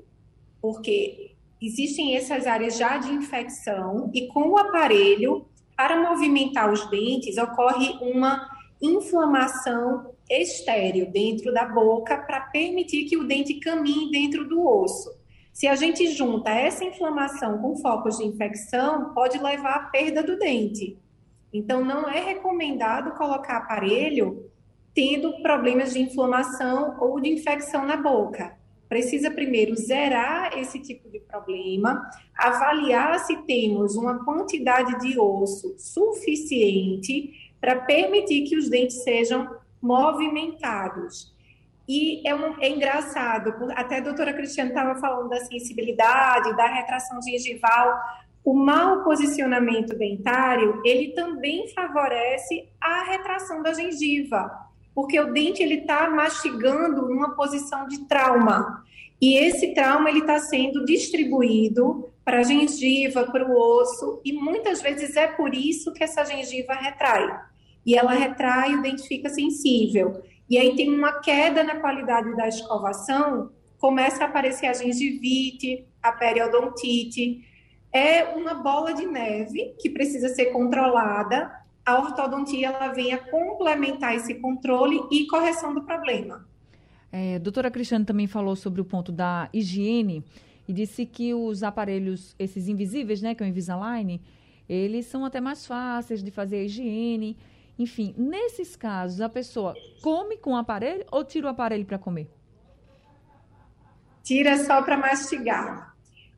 porque 0.63 1.35
existem 1.61 2.17
essas 2.17 2.47
áreas 2.47 2.77
já 2.77 2.97
de 2.97 3.13
infecção 3.13 4.11
e 4.15 4.29
com 4.29 4.51
o 4.51 4.59
aparelho, 4.59 5.45
para 5.77 6.01
movimentar 6.01 6.73
os 6.73 6.89
dentes, 6.89 7.37
ocorre 7.37 7.99
uma 8.01 8.49
inflamação 8.81 10.15
estéreo 10.31 11.11
dentro 11.11 11.53
da 11.53 11.67
boca 11.67 12.17
para 12.19 12.41
permitir 12.43 13.05
que 13.07 13.17
o 13.17 13.27
dente 13.27 13.55
caminhe 13.55 14.11
dentro 14.11 14.49
do 14.49 14.67
osso. 14.67 15.11
Se 15.55 15.67
a 15.67 15.75
gente 15.75 16.09
junta 16.09 16.51
essa 16.51 16.85
inflamação 16.85 17.57
com 17.57 17.77
focos 17.77 18.19
de 18.19 18.25
infecção, 18.25 19.15
pode 19.15 19.39
levar 19.39 19.77
à 19.77 19.81
perda 19.85 20.23
do 20.23 20.39
dente. 20.39 20.99
Então, 21.51 21.83
não 21.83 22.11
é 22.11 22.21
recomendado 22.21 23.17
colocar 23.17 23.57
aparelho 23.57 24.51
tendo 24.93 25.41
problemas 25.41 25.95
de 25.95 26.03
inflamação 26.03 26.97
ou 27.01 27.19
de 27.19 27.31
infecção 27.31 27.87
na 27.87 27.97
boca 27.97 28.55
precisa 28.95 29.29
primeiro 29.29 29.75
zerar 29.75 30.57
esse 30.57 30.79
tipo 30.79 31.11
de 31.11 31.19
problema, 31.19 32.09
avaliar 32.37 33.19
se 33.19 33.37
temos 33.39 33.97
uma 33.97 34.25
quantidade 34.25 35.01
de 35.01 35.19
osso 35.19 35.75
suficiente 35.77 37.53
para 37.61 37.81
permitir 37.81 38.43
que 38.43 38.57
os 38.57 38.71
dentes 38.71 39.03
sejam 39.03 39.57
movimentados. 39.83 41.34
E 41.87 42.27
é, 42.27 42.35
um, 42.35 42.61
é 42.61 42.69
engraçado, 42.69 43.55
até 43.75 43.99
a 43.99 44.01
doutora 44.01 44.33
Cristiane 44.33 44.71
estava 44.71 44.99
falando 44.99 45.29
da 45.29 45.41
sensibilidade, 45.41 46.57
da 46.57 46.67
retração 46.67 47.21
gengival. 47.21 47.99
O 48.45 48.55
mau 48.55 49.03
posicionamento 49.03 49.97
dentário, 49.97 50.81
ele 50.85 51.13
também 51.13 51.69
favorece 51.75 52.69
a 52.81 53.03
retração 53.05 53.63
da 53.63 53.73
gengiva 53.73 54.65
porque 54.95 55.19
o 55.19 55.33
dente 55.33 55.63
ele 55.63 55.81
está 55.81 56.09
mastigando 56.09 57.09
numa 57.09 57.35
posição 57.35 57.89
de 57.89 58.07
trauma. 58.07 58.85
E 59.21 59.37
esse 59.37 59.75
trauma 59.75 60.09
ele 60.09 60.21
está 60.21 60.39
sendo 60.39 60.85
distribuído 60.85 62.11
para 62.25 62.39
a 62.39 62.43
gengiva, 62.43 63.25
para 63.25 63.47
o 63.47 63.55
osso 63.55 64.21
e 64.25 64.33
muitas 64.33 64.81
vezes 64.81 65.17
é 65.17 65.27
por 65.27 65.55
isso 65.55 65.93
que 65.93 66.05
essa 66.05 66.25
gengiva 66.25 66.75
retrai. 66.75 67.29
E 67.85 67.97
ela 67.97 68.13
retrai 68.13 68.75
o 68.75 68.83
dente 68.83 69.07
fica 69.07 69.29
sensível 69.29 70.23
e 70.49 70.59
aí 70.59 70.77
tem 70.77 70.91
uma 70.91 71.21
queda 71.21 71.63
na 71.65 71.81
qualidade 71.81 72.35
da 72.37 72.49
escovação, 72.49 73.51
começa 73.79 74.25
a 74.25 74.27
aparecer 74.27 74.67
a 74.67 74.73
gengivite, 74.73 75.87
a 76.03 76.13
periodontite, 76.13 77.43
é 77.93 78.25
uma 78.25 78.55
bola 78.55 78.93
de 78.93 79.07
neve 79.07 79.75
que 79.79 79.89
precisa 79.91 80.29
ser 80.29 80.47
controlada 80.47 81.65
a 81.85 81.99
ortodontia 81.99 82.69
ela 82.69 82.89
venha 82.93 83.19
complementar 83.19 84.15
esse 84.15 84.35
controle 84.37 84.99
e 85.11 85.27
correção 85.27 85.75
do 85.75 85.83
problema. 85.83 86.47
É, 87.13 87.37
a 87.37 87.39
doutora 87.39 87.71
Cristiane 87.71 88.05
também 88.05 88.27
falou 88.27 88.57
sobre 88.57 88.81
o 88.81 88.85
ponto 88.85 89.13
da 89.13 89.49
higiene 89.53 90.25
e 90.67 90.73
disse 90.73 91.05
que 91.05 91.35
os 91.35 91.63
aparelhos, 91.63 92.35
esses 92.39 92.69
invisíveis, 92.69 93.21
né, 93.21 93.35
que 93.35 93.43
é 93.43 93.47
o 93.47 93.49
Invisalign, 93.49 94.21
eles 94.67 95.07
são 95.07 95.25
até 95.25 95.41
mais 95.41 95.67
fáceis 95.67 96.23
de 96.23 96.31
fazer 96.31 96.57
a 96.57 96.63
higiene. 96.63 97.37
Enfim, 97.79 98.15
nesses 98.17 98.77
casos, 98.77 99.21
a 99.21 99.29
pessoa 99.29 99.75
come 100.03 100.37
com 100.37 100.53
o 100.53 100.57
aparelho 100.57 101.05
ou 101.11 101.25
tira 101.25 101.47
o 101.47 101.51
aparelho 101.51 101.85
para 101.85 101.99
comer? 101.99 102.31
Tira 104.23 104.57
só 104.65 104.81
para 104.83 104.97
mastigar. 104.97 105.95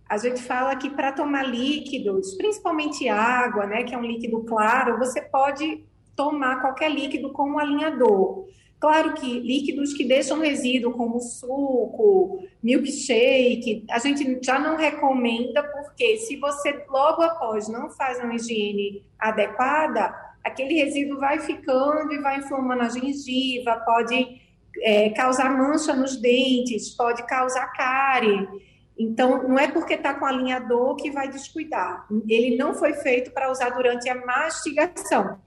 A 0.09 0.16
gente 0.18 0.42
fala 0.42 0.77
que 0.77 0.88
para 0.88 1.12
tomar 1.12 1.42
líquidos, 1.42 2.35
principalmente 2.35 3.09
água, 3.09 3.66
né, 3.66 3.83
que 3.83 3.94
é 3.94 3.99
um 3.99 4.05
líquido 4.05 4.44
claro, 4.44 4.99
você 4.99 5.20
pode 5.20 5.85
tomar 6.14 6.61
qualquer 6.61 6.90
líquido 6.90 7.33
com 7.33 7.51
um 7.51 7.59
alinhador. 7.59 8.46
Claro 8.79 9.14
que 9.14 9.40
líquidos 9.40 9.94
que 9.94 10.05
deixam 10.05 10.38
resíduo, 10.38 10.92
como 10.92 11.18
suco, 11.18 12.46
milkshake, 12.62 13.85
a 13.90 13.99
gente 13.99 14.38
já 14.42 14.59
não 14.59 14.77
recomenda, 14.77 15.62
porque 15.62 16.18
se 16.18 16.37
você 16.37 16.85
logo 16.88 17.22
após 17.22 17.68
não 17.68 17.90
faz 17.90 18.22
uma 18.22 18.35
higiene 18.35 19.03
adequada, 19.18 20.14
aquele 20.46 20.74
resíduo 20.74 21.18
vai 21.18 21.40
ficando 21.40 22.12
e 22.12 22.20
vai 22.20 22.38
inflamando 22.38 22.82
a 22.82 22.88
gengiva, 22.88 23.82
pode 23.85 24.40
é, 24.80 25.11
causar 25.11 25.50
mancha 25.50 25.92
nos 25.92 26.16
dentes, 26.16 26.90
pode 26.90 27.26
causar 27.26 27.66
cárie. 27.72 28.48
Então, 28.96 29.46
não 29.46 29.59
é 29.59 29.68
porque 29.68 29.94
está 29.94 30.14
com 30.14 30.24
alinhador 30.24 30.94
que 30.96 31.11
vai 31.11 31.28
descuidar. 31.28 32.06
Ele 32.28 32.56
não 32.56 32.74
foi 32.74 32.94
feito 32.94 33.32
para 33.32 33.50
usar 33.50 33.70
durante 33.70 34.09
a 34.09 34.24
mastigação. 34.24 35.38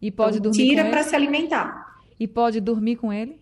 E 0.00 0.10
pode 0.10 0.38
então, 0.38 0.50
dormir 0.50 0.68
Tira 0.68 0.90
para 0.90 1.02
se 1.02 1.16
alimentar. 1.16 1.96
E 2.20 2.28
pode 2.28 2.60
dormir 2.60 2.96
com 2.96 3.12
ele? 3.12 3.40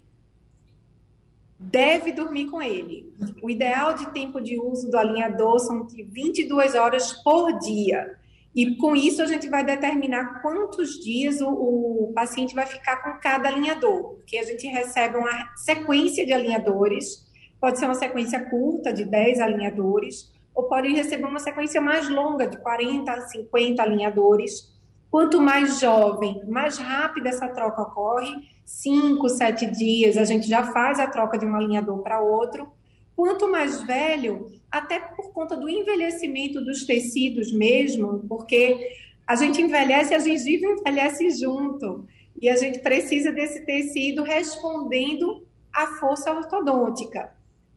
Deve 1.59 2.13
dormir 2.13 2.47
com 2.47 2.63
ele. 2.63 3.13
O 3.43 3.51
ideal 3.51 3.95
de 3.95 4.11
tempo 4.13 4.41
de 4.41 4.59
uso 4.59 4.91
do 4.91 4.97
alinhador 4.97 5.59
são 5.59 5.87
de 5.87 6.03
22 6.03 6.75
horas 6.75 7.13
por 7.13 7.59
dia. 7.59 8.19
E 8.55 8.77
com 8.77 8.97
isso 8.97 9.23
a 9.23 9.27
gente 9.27 9.49
vai 9.49 9.65
determinar 9.65 10.43
quantos 10.43 10.99
dias 11.03 11.41
o, 11.41 11.49
o, 11.49 12.13
paciente 12.13 12.55
vai 12.55 12.67
ficar 12.67 12.97
com 12.97 13.21
cada 13.21 13.49
alinhador, 13.49 14.15
porque 14.15 14.37
a 14.37 14.43
gente 14.43 14.67
recebe 14.67 15.17
uma 15.17 15.55
sequência 15.57 16.27
de 16.27 16.33
alinhadores, 16.33 17.25
pode 17.61 17.79
ser 17.79 17.85
uma 17.85 17.95
sequência 17.95 18.41
curta 18.51 18.93
de 18.93 19.05
10 19.05 19.41
alinhadores, 19.41 20.33
ou 20.53 20.65
pode 20.65 20.89
receber 20.89 21.27
uma 21.27 21.39
sequência 21.39 21.81
mais 21.81 22.09
longa 22.09 22.47
de 22.47 22.57
40 22.59 23.11
a 23.13 23.21
50 23.21 23.83
alinhadores. 23.83 24.69
Quanto 25.11 25.41
mais 25.41 25.81
jovem, 25.81 26.43
mais 26.49 26.77
rápida 26.79 27.29
essa 27.29 27.49
troca 27.49 27.83
ocorre, 27.83 28.33
5, 28.65 29.29
7 29.29 29.67
dias 29.67 30.17
a 30.17 30.25
gente 30.25 30.49
já 30.49 30.73
faz 30.73 30.99
a 30.99 31.07
troca 31.07 31.39
de 31.39 31.47
um 31.47 31.55
alinhador 31.55 32.03
para 32.03 32.21
outro. 32.21 32.73
Quanto 33.21 33.51
mais 33.51 33.83
velho, 33.83 34.51
até 34.71 34.99
por 34.99 35.31
conta 35.35 35.55
do 35.55 35.69
envelhecimento 35.69 36.59
dos 36.65 36.87
tecidos 36.87 37.53
mesmo, 37.53 38.25
porque 38.27 38.97
a 39.27 39.37
gente 39.37 39.61
envelhece, 39.61 40.15
a 40.15 40.19
gengiva 40.19 40.65
envelhece 40.65 41.29
junto, 41.33 42.07
e 42.41 42.49
a 42.49 42.57
gente 42.57 42.79
precisa 42.79 43.31
desse 43.31 43.67
tecido 43.67 44.23
respondendo 44.23 45.47
à 45.71 45.89
força 45.99 46.33
ortodôntica. 46.33 47.31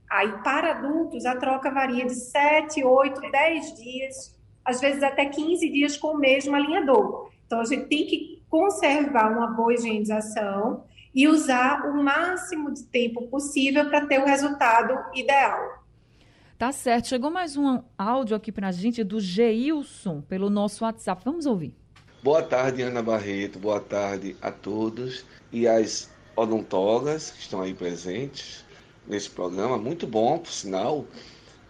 Aí, 0.10 0.32
para 0.46 0.78
adultos, 0.78 1.26
a 1.26 1.36
troca 1.36 1.70
varia 1.70 2.06
de 2.06 2.16
7, 2.16 2.82
8, 2.82 3.20
10 3.30 3.74
dias, 3.76 4.40
às 4.64 4.80
vezes 4.80 5.04
até 5.04 5.26
15 5.26 5.70
dias 5.70 5.98
com 5.98 6.14
o 6.14 6.18
mesmo 6.18 6.56
alinhador. 6.56 7.30
Então, 7.46 7.60
a 7.60 7.66
gente 7.66 7.88
tem 7.88 8.06
que 8.06 8.42
conservar 8.50 9.30
uma 9.30 9.48
boa 9.48 9.74
higienização 9.74 10.86
e 11.14 11.28
usar 11.28 11.86
o 11.88 12.04
máximo 12.04 12.74
de 12.74 12.84
tempo 12.84 13.28
possível 13.28 13.90
para 13.90 14.06
ter 14.06 14.20
o 14.20 14.26
resultado 14.26 14.94
ideal. 15.14 15.84
Tá 16.58 16.72
certo. 16.72 17.10
Chegou 17.10 17.30
mais 17.30 17.58
um 17.58 17.82
áudio 17.98 18.36
aqui 18.36 18.52
para 18.52 18.70
a 18.70 18.72
gente 18.72 19.04
do 19.04 19.20
Geilson 19.20 20.22
pelo 20.22 20.50
nosso 20.50 20.84
WhatsApp. 20.84 21.22
Vamos 21.26 21.46
ouvir. 21.46 21.74
Boa 22.24 22.42
tarde, 22.42 22.82
Ana 22.82 23.02
Barreto. 23.02 23.60
Boa 23.60 23.82
tarde 23.82 24.36
a 24.42 24.50
todos 24.50 25.26
e 25.52 25.68
as 25.68 26.10
odontólogas 26.36 27.32
que 27.32 27.42
estão 27.42 27.62
aí 27.62 27.74
presentes 27.74 28.64
nesse 29.06 29.30
programa. 29.30 29.78
Muito 29.78 30.08
bom, 30.08 30.40
por 30.40 30.52
sinal. 30.52 31.06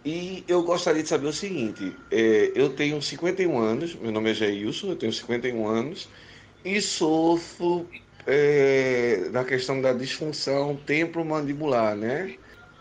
E 0.04 0.44
eu 0.46 0.62
gostaria 0.62 1.02
de 1.02 1.08
saber 1.08 1.26
o 1.26 1.32
seguinte: 1.32 1.96
é, 2.10 2.52
eu 2.54 2.70
tenho 2.74 3.00
51 3.00 3.58
anos, 3.58 3.94
meu 3.94 4.12
nome 4.12 4.30
é 4.30 4.34
Geilson, 4.34 4.88
eu 4.88 4.96
tenho 4.96 5.12
51 5.12 5.66
anos 5.66 6.08
e 6.64 6.80
sofro 6.80 7.88
é, 8.26 9.28
da 9.30 9.44
questão 9.44 9.80
da 9.80 9.92
disfunção 9.92 10.76
temporomandibular, 10.76 11.96
né? 11.96 12.34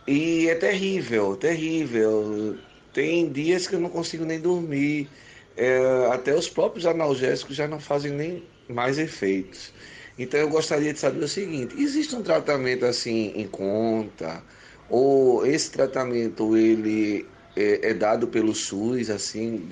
E 0.07 0.47
é 0.49 0.55
terrível, 0.55 1.35
terrível. 1.37 2.61
Tem 2.91 3.31
dias 3.31 3.67
que 3.67 3.75
eu 3.75 3.79
não 3.79 3.89
consigo 3.89 4.25
nem 4.25 4.39
dormir. 4.41 5.13
É, 5.55 6.07
até 6.11 6.33
os 6.35 6.49
próprios 6.49 6.85
analgésicos 6.85 7.55
já 7.55 7.67
não 7.67 7.79
fazem 7.79 8.11
nem 8.11 8.49
mais 8.67 8.97
efeitos. 8.97 9.73
Então 10.17 10.39
eu 10.39 10.49
gostaria 10.49 10.93
de 10.93 10.99
saber 10.99 11.23
o 11.23 11.27
seguinte: 11.27 11.75
existe 11.79 12.15
um 12.15 12.23
tratamento 12.23 12.85
assim 12.85 13.31
em 13.35 13.47
conta? 13.47 14.45
Ou 14.87 15.45
esse 15.45 15.71
tratamento 15.71 16.55
ele 16.57 17.33
é, 17.55 17.89
é 17.89 17.93
dado 17.93 18.27
pelo 18.27 18.53
SUS 18.53 19.09
assim 19.09 19.67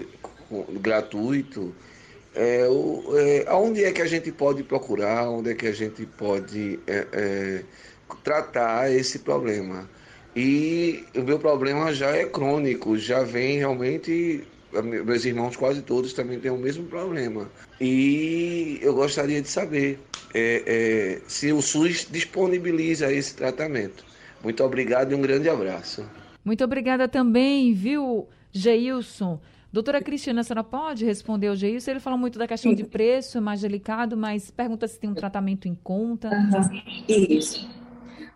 gratuito? 0.80 1.76
É, 2.34 2.68
o, 2.68 3.04
é, 3.18 3.46
aonde 3.48 3.84
é 3.84 3.92
que 3.92 4.02
a 4.02 4.08
gente 4.08 4.32
pode 4.32 4.64
procurar? 4.64 5.30
Onde 5.30 5.52
é 5.52 5.54
que 5.54 5.68
a 5.68 5.72
gente 5.74 6.06
pode 6.06 6.80
é, 6.88 7.08
é 7.12 7.64
tratar 8.24 8.92
esse 8.92 9.20
problema? 9.20 9.90
E 10.36 11.04
o 11.16 11.22
meu 11.22 11.40
problema 11.40 11.94
já 11.94 12.10
é 12.16 12.26
crônico, 12.26 12.98
já 12.98 13.24
vem 13.24 13.58
realmente. 13.58 14.44
Meus 14.72 15.26
irmãos 15.26 15.58
quase 15.58 15.82
todos 15.82 16.14
também 16.14 16.40
têm 16.40 16.52
o 16.52 16.58
mesmo 16.58 16.86
problema. 16.86 17.50
E 17.80 18.80
eu 18.82 18.94
gostaria 18.94 19.42
de 19.42 19.50
saber 19.50 20.00
é, 20.34 20.64
é, 20.66 21.22
se 21.28 21.52
o 21.52 21.62
SUS 21.62 22.08
disponibiliza 22.10 23.12
esse 23.12 23.36
tratamento. 23.36 24.06
Muito 24.42 24.64
obrigado 24.64 25.12
e 25.12 25.16
um 25.16 25.22
grande 25.22 25.50
abraço. 25.50 26.06
Muito 26.44 26.64
obrigada 26.64 27.08
também, 27.08 27.74
viu, 27.74 28.28
Geilson? 28.54 29.40
Doutora 29.72 30.02
Cristina, 30.02 30.42
a 30.42 30.44
senhora 30.44 30.66
pode 30.66 31.06
responder 31.06 31.48
ao 31.48 31.56
Geilson? 31.56 31.92
Ele 31.92 32.00
fala 32.02 32.18
muito 32.18 32.38
da 32.38 32.46
questão 32.46 32.74
de 32.74 32.84
preço, 32.84 33.38
é 33.38 33.42
mais 33.42 33.62
delicado, 33.62 34.18
mas 34.18 34.52
pergunta 34.52 34.86
se 34.86 35.00
tem 35.00 35.10
um 35.10 35.14
tratamento 35.14 35.66
em 35.66 35.76
conta. 35.76 36.30
Uhum. 36.30 36.82
Isso. 37.08 37.70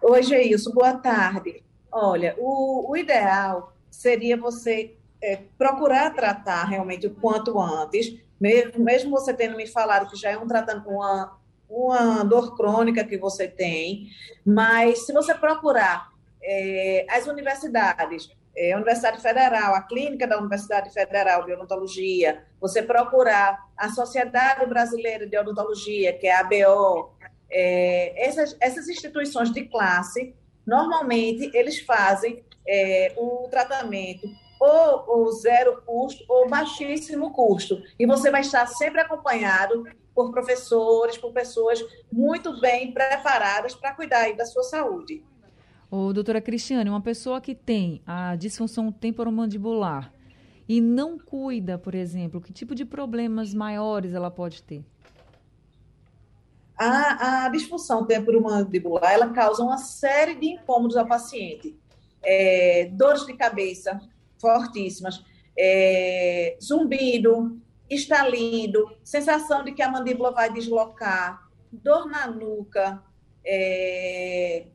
Oi, 0.02 0.24
Geilson, 0.24 0.72
boa 0.72 0.94
tarde. 0.94 1.62
Olha, 1.92 2.36
o, 2.38 2.90
o 2.90 2.96
ideal 2.96 3.74
seria 3.92 4.38
você 4.38 4.96
é, 5.22 5.42
procurar 5.58 6.14
tratar 6.14 6.64
realmente 6.66 7.08
o 7.08 7.14
quanto 7.14 7.60
antes, 7.60 8.16
mesmo, 8.40 8.84
mesmo 8.84 9.12
você 9.12 9.34
tendo 9.34 9.58
me 9.58 9.68
falado 9.68 10.10
que 10.10 10.18
já 10.18 10.32
é 10.32 10.38
um 10.38 10.48
tratamento, 10.48 10.90
uma, 10.90 11.38
uma 11.70 12.24
dor 12.24 12.56
crônica 12.56 13.04
que 13.04 13.18
você 13.18 13.46
tem, 13.48 14.08
mas 14.46 15.06
se 15.06 15.12
você 15.12 15.34
procurar 15.34 16.10
é, 16.42 17.06
as 17.10 17.28
universidades, 17.28 18.30
é, 18.56 18.76
Universidade 18.76 19.22
Federal, 19.22 19.76
a 19.76 19.82
clínica 19.82 20.28
da 20.28 20.38
Universidade 20.38 20.92
Federal 20.94 21.46
de 21.46 21.54
Odontologia, 21.54 22.44
você 22.60 22.82
procurar 22.82 23.60
a 23.78 23.90
Sociedade 23.90 24.66
Brasileira 24.66 25.28
de 25.28 25.38
Odontologia, 25.38 26.14
que 26.14 26.28
é 26.28 26.36
a 26.36 26.40
ABO, 26.40 27.12
é, 27.50 28.28
essas, 28.28 28.56
essas 28.60 28.88
instituições 28.88 29.52
de 29.52 29.66
classe, 29.66 30.36
normalmente 30.66 31.52
eles 31.54 31.80
fazem 31.80 32.44
é, 32.68 33.14
o 33.18 33.48
tratamento 33.50 34.28
ou, 34.60 35.04
ou 35.08 35.32
zero 35.32 35.82
custo 35.86 36.24
ou 36.28 36.50
baixíssimo 36.50 37.34
custo. 37.34 37.82
E 38.00 38.06
você 38.06 38.32
vai 38.32 38.42
estar 38.42 38.66
sempre 38.68 39.02
acompanhado 39.02 39.84
por 40.14 40.32
professores, 40.32 41.18
por 41.18 41.34
pessoas 41.34 41.84
muito 42.12 42.60
bem 42.62 42.94
preparadas 42.94 43.76
para 43.76 43.94
cuidar 43.94 44.34
da 44.34 44.46
sua 44.46 44.64
saúde. 44.64 45.24
Ô, 45.90 46.12
doutora 46.12 46.42
Cristiane, 46.42 46.90
uma 46.90 47.02
pessoa 47.02 47.40
que 47.40 47.54
tem 47.54 48.02
a 48.06 48.36
disfunção 48.36 48.92
temporomandibular 48.92 50.12
e 50.68 50.82
não 50.82 51.18
cuida, 51.18 51.78
por 51.78 51.94
exemplo, 51.94 52.42
que 52.42 52.52
tipo 52.52 52.74
de 52.74 52.84
problemas 52.84 53.54
maiores 53.54 54.14
ela 54.14 54.32
pode 54.32 54.64
ter? 54.64 54.84
A, 56.78 57.46
a 57.46 57.50
disfunção 57.50 58.06
temporomandibular 58.06 59.12
ela 59.12 59.30
causa 59.30 59.64
uma 59.64 59.78
série 59.78 60.36
de 60.36 60.48
incômodos 60.48 60.98
ao 60.98 61.08
paciente. 61.08 61.78
É, 62.24 62.90
dores 62.92 63.26
de 63.26 63.34
cabeça 63.34 64.02
fortíssimas, 64.40 65.24
é, 65.58 66.58
zumbido, 66.62 67.62
estalido, 67.90 68.92
sensação 69.04 69.64
de 69.64 69.72
que 69.72 69.82
a 69.82 69.92
mandíbula 69.92 70.32
vai 70.32 70.52
deslocar, 70.52 71.48
dor 71.72 72.08
na 72.08 72.28
nuca, 72.28 73.02
é, 73.46 74.66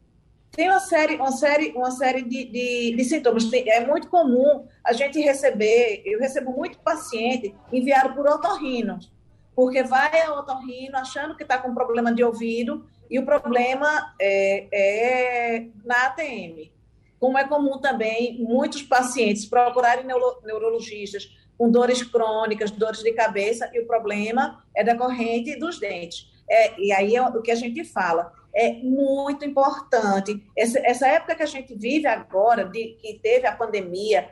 tem 0.60 0.68
uma 0.68 0.78
série, 0.78 1.16
uma 1.16 1.32
série, 1.32 1.72
uma 1.74 1.90
série 1.90 2.20
de, 2.20 2.44
de, 2.44 2.94
de 2.94 3.04
sintomas. 3.04 3.50
é 3.50 3.80
muito 3.86 4.10
comum 4.10 4.66
a 4.84 4.92
gente 4.92 5.18
receber, 5.18 6.02
eu 6.04 6.20
recebo 6.20 6.52
muito 6.52 6.78
paciente 6.80 7.54
enviado 7.72 8.14
por 8.14 8.28
otorrinos 8.28 9.10
porque 9.54 9.82
vai 9.82 10.20
ao 10.22 10.40
otorrino 10.40 10.98
achando 10.98 11.34
que 11.34 11.44
está 11.44 11.56
com 11.56 11.74
problema 11.74 12.14
de 12.14 12.22
ouvido 12.22 12.86
e 13.10 13.18
o 13.18 13.24
problema 13.24 14.14
é, 14.20 14.66
é 14.70 15.66
na 15.82 16.08
ATM. 16.08 16.70
Como 17.18 17.38
é 17.38 17.48
comum 17.48 17.78
também 17.78 18.38
muitos 18.42 18.82
pacientes 18.82 19.46
procurarem 19.46 20.04
neuro, 20.04 20.40
neurologistas 20.44 21.34
com 21.56 21.70
dores 21.70 22.02
crônicas, 22.02 22.70
dores 22.70 23.02
de 23.02 23.12
cabeça, 23.12 23.70
e 23.72 23.80
o 23.80 23.86
problema 23.86 24.62
é 24.76 24.84
decorrente 24.84 25.58
dos 25.58 25.78
dentes. 25.78 26.30
É, 26.48 26.78
e 26.78 26.92
aí 26.92 27.16
é 27.16 27.22
o 27.22 27.42
que 27.42 27.50
a 27.50 27.54
gente 27.54 27.82
fala. 27.84 28.32
É 28.54 28.72
muito 28.72 29.44
importante. 29.44 30.44
Essa, 30.56 30.78
essa 30.80 31.06
época 31.06 31.36
que 31.36 31.42
a 31.42 31.46
gente 31.46 31.74
vive 31.74 32.06
agora, 32.06 32.64
de, 32.64 32.96
que 33.00 33.20
teve 33.22 33.46
a 33.46 33.54
pandemia, 33.54 34.30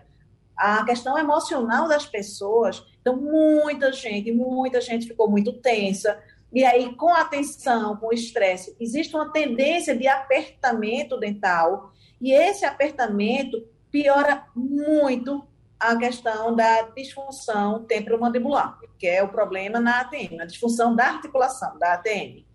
a 0.58 0.84
questão 0.84 1.16
emocional 1.16 1.86
das 1.86 2.04
pessoas. 2.04 2.84
Então, 3.00 3.16
muita 3.16 3.92
gente, 3.92 4.32
muita 4.32 4.80
gente 4.80 5.06
ficou 5.06 5.30
muito 5.30 5.52
tensa, 5.52 6.20
e 6.52 6.64
aí 6.64 6.94
com 6.96 7.14
atenção, 7.14 7.96
com 7.96 8.12
estresse, 8.12 8.74
existe 8.80 9.14
uma 9.14 9.30
tendência 9.30 9.96
de 9.96 10.08
apertamento 10.08 11.18
dental, 11.18 11.92
e 12.20 12.32
esse 12.32 12.64
apertamento 12.64 13.64
piora 13.90 14.46
muito 14.54 15.46
a 15.78 15.96
questão 15.96 16.56
da 16.56 16.82
disfunção 16.82 17.84
temporomandibular, 17.84 18.78
que 18.98 19.06
é 19.06 19.22
o 19.22 19.28
problema 19.28 19.78
na 19.78 20.00
ATM, 20.00 20.40
a 20.40 20.44
disfunção 20.44 20.96
da 20.96 21.06
articulação, 21.06 21.78
da 21.78 21.92
ATM. 21.92 22.47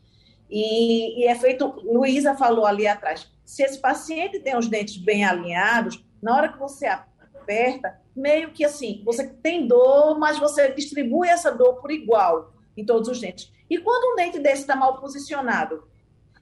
E, 0.55 1.19
e 1.19 1.25
é 1.25 1.33
feito, 1.33 1.65
Luísa 1.83 2.35
falou 2.35 2.67
ali 2.67 2.85
atrás, 2.85 3.27
se 3.43 3.63
esse 3.63 3.81
paciente 3.81 4.39
tem 4.39 4.55
os 4.55 4.67
dentes 4.67 4.97
bem 4.97 5.25
alinhados, 5.25 6.05
na 6.21 6.35
hora 6.35 6.53
que 6.53 6.59
você 6.59 6.85
aperta, 6.85 7.99
meio 8.15 8.51
que 8.51 8.63
assim, 8.63 9.01
você 9.03 9.27
tem 9.27 9.65
dor, 9.65 10.19
mas 10.19 10.37
você 10.37 10.71
distribui 10.71 11.27
essa 11.27 11.51
dor 11.51 11.81
por 11.81 11.91
igual 11.91 12.53
em 12.77 12.85
todos 12.85 13.09
os 13.09 13.19
dentes. 13.19 13.51
E 13.67 13.79
quando 13.79 14.13
um 14.13 14.15
dente 14.15 14.37
desse 14.37 14.61
está 14.61 14.75
mal 14.75 14.99
posicionado, 14.99 15.87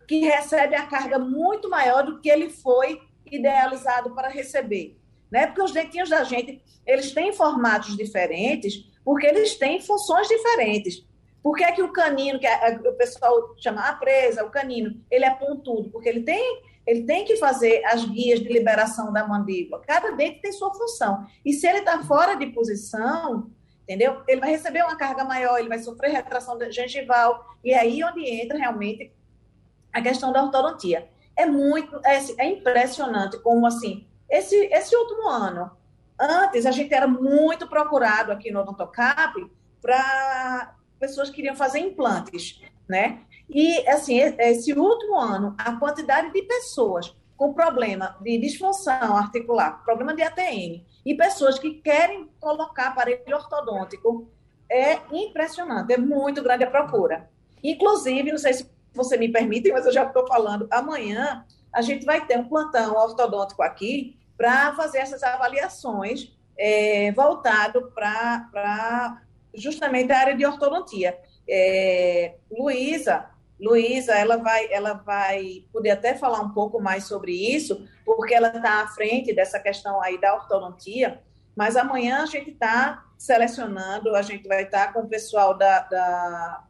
que 0.05 0.19
recebe 0.25 0.75
a 0.75 0.87
carga 0.87 1.17
muito 1.17 1.69
maior 1.69 2.03
do 2.03 2.19
que 2.19 2.29
ele 2.29 2.49
foi 2.49 3.01
idealizado 3.25 4.13
para 4.13 4.27
receber, 4.27 4.99
né? 5.31 5.47
Porque 5.47 5.61
os 5.61 5.71
dentinhos 5.71 6.09
da 6.09 6.25
gente, 6.25 6.61
eles 6.85 7.13
têm 7.13 7.31
formatos 7.31 7.95
diferentes, 7.95 8.91
porque 9.05 9.25
eles 9.25 9.55
têm 9.55 9.79
funções 9.79 10.27
diferentes. 10.27 11.07
Por 11.43 11.55
que, 11.55 11.63
é 11.63 11.71
que 11.71 11.81
o 11.81 11.91
canino, 11.91 12.39
que 12.39 12.45
é, 12.45 12.79
o 12.85 12.93
pessoal 12.93 13.55
chama 13.57 13.81
a 13.81 13.93
presa, 13.93 14.45
o 14.45 14.51
canino, 14.51 15.01
ele 15.09 15.25
é 15.25 15.31
pontudo? 15.31 15.89
Porque 15.89 16.07
ele 16.07 16.21
tem, 16.21 16.61
ele 16.85 17.03
tem 17.03 17.25
que 17.25 17.37
fazer 17.37 17.83
as 17.85 18.05
guias 18.05 18.39
de 18.39 18.47
liberação 18.47 19.11
da 19.11 19.27
mandíbula. 19.27 19.81
Cada 19.85 20.11
dente 20.11 20.41
tem 20.41 20.51
sua 20.51 20.73
função. 20.73 21.25
E 21.43 21.53
se 21.53 21.67
ele 21.67 21.79
está 21.79 22.03
fora 22.03 22.35
de 22.35 22.47
posição, 22.47 23.49
entendeu? 23.83 24.21
Ele 24.27 24.39
vai 24.39 24.51
receber 24.51 24.83
uma 24.83 24.95
carga 24.95 25.23
maior, 25.23 25.57
ele 25.57 25.69
vai 25.69 25.79
sofrer 25.79 26.11
retração 26.11 26.57
gengival. 26.71 27.43
E 27.63 27.71
é 27.71 27.79
aí 27.79 28.03
onde 28.03 28.23
entra 28.23 28.57
realmente 28.57 29.11
a 29.91 30.01
questão 30.01 30.31
da 30.31 30.43
ortodontia. 30.43 31.09
É 31.35 31.45
muito, 31.45 31.99
é, 32.05 32.19
é 32.37 32.45
impressionante 32.45 33.39
como, 33.39 33.65
assim, 33.65 34.05
esse, 34.29 34.55
esse 34.55 34.95
último 34.95 35.27
ano, 35.27 35.71
antes 36.19 36.65
a 36.65 36.71
gente 36.71 36.93
era 36.93 37.07
muito 37.07 37.67
procurado 37.67 38.31
aqui 38.31 38.51
no 38.51 38.61
Odontocap 38.61 39.33
para 39.81 40.75
pessoas 41.01 41.29
que 41.29 41.37
queriam 41.37 41.55
fazer 41.55 41.79
implantes, 41.79 42.61
né? 42.87 43.21
E, 43.49 43.85
assim, 43.89 44.17
esse 44.19 44.71
último 44.71 45.19
ano, 45.19 45.55
a 45.57 45.75
quantidade 45.75 46.31
de 46.31 46.43
pessoas 46.43 47.13
com 47.35 47.53
problema 47.53 48.15
de 48.21 48.37
disfunção 48.37 49.17
articular, 49.17 49.83
problema 49.83 50.13
de 50.13 50.21
ATM, 50.21 50.85
e 51.03 51.15
pessoas 51.15 51.57
que 51.57 51.71
querem 51.81 52.29
colocar 52.39 52.89
aparelho 52.89 53.35
ortodôntico 53.35 54.29
é 54.69 54.99
impressionante, 55.11 55.91
é 55.91 55.97
muito 55.97 56.43
grande 56.43 56.63
a 56.63 56.69
procura. 56.69 57.27
Inclusive, 57.63 58.31
não 58.31 58.37
sei 58.37 58.53
se 58.53 58.69
você 58.93 59.17
me 59.17 59.27
permite, 59.27 59.71
mas 59.71 59.85
eu 59.85 59.91
já 59.91 60.05
estou 60.05 60.25
falando, 60.27 60.67
amanhã 60.69 61.43
a 61.73 61.81
gente 61.81 62.05
vai 62.05 62.25
ter 62.25 62.37
um 62.37 62.47
plantão 62.47 62.93
ortodôntico 62.95 63.63
aqui 63.63 64.17
para 64.37 64.73
fazer 64.75 64.99
essas 64.99 65.23
avaliações 65.23 66.31
é, 66.57 67.11
voltado 67.13 67.91
para 67.95 69.21
justamente 69.53 70.11
a 70.11 70.19
área 70.19 70.35
de 70.35 70.45
ortodontia. 70.45 71.17
É, 71.47 72.35
Luísa, 72.51 73.29
Luísa, 73.59 74.13
ela 74.13 74.37
vai, 74.37 74.71
ela 74.71 74.93
vai 74.93 75.63
poder 75.71 75.91
até 75.91 76.15
falar 76.15 76.41
um 76.41 76.49
pouco 76.49 76.81
mais 76.81 77.03
sobre 77.03 77.31
isso, 77.31 77.87
porque 78.03 78.33
ela 78.33 78.47
está 78.47 78.81
à 78.81 78.87
frente 78.87 79.33
dessa 79.33 79.59
questão 79.59 80.01
aí 80.01 80.19
da 80.19 80.33
ortodontia, 80.33 81.21
mas 81.55 81.75
amanhã 81.75 82.23
a 82.23 82.25
gente 82.25 82.51
está 82.51 83.05
selecionando, 83.17 84.15
a 84.15 84.21
gente 84.23 84.47
vai 84.47 84.63
estar 84.63 84.87
tá 84.87 84.93
com 84.93 85.01
o 85.01 85.07
pessoal 85.07 85.55
da, 85.55 85.79
da, 85.81 86.63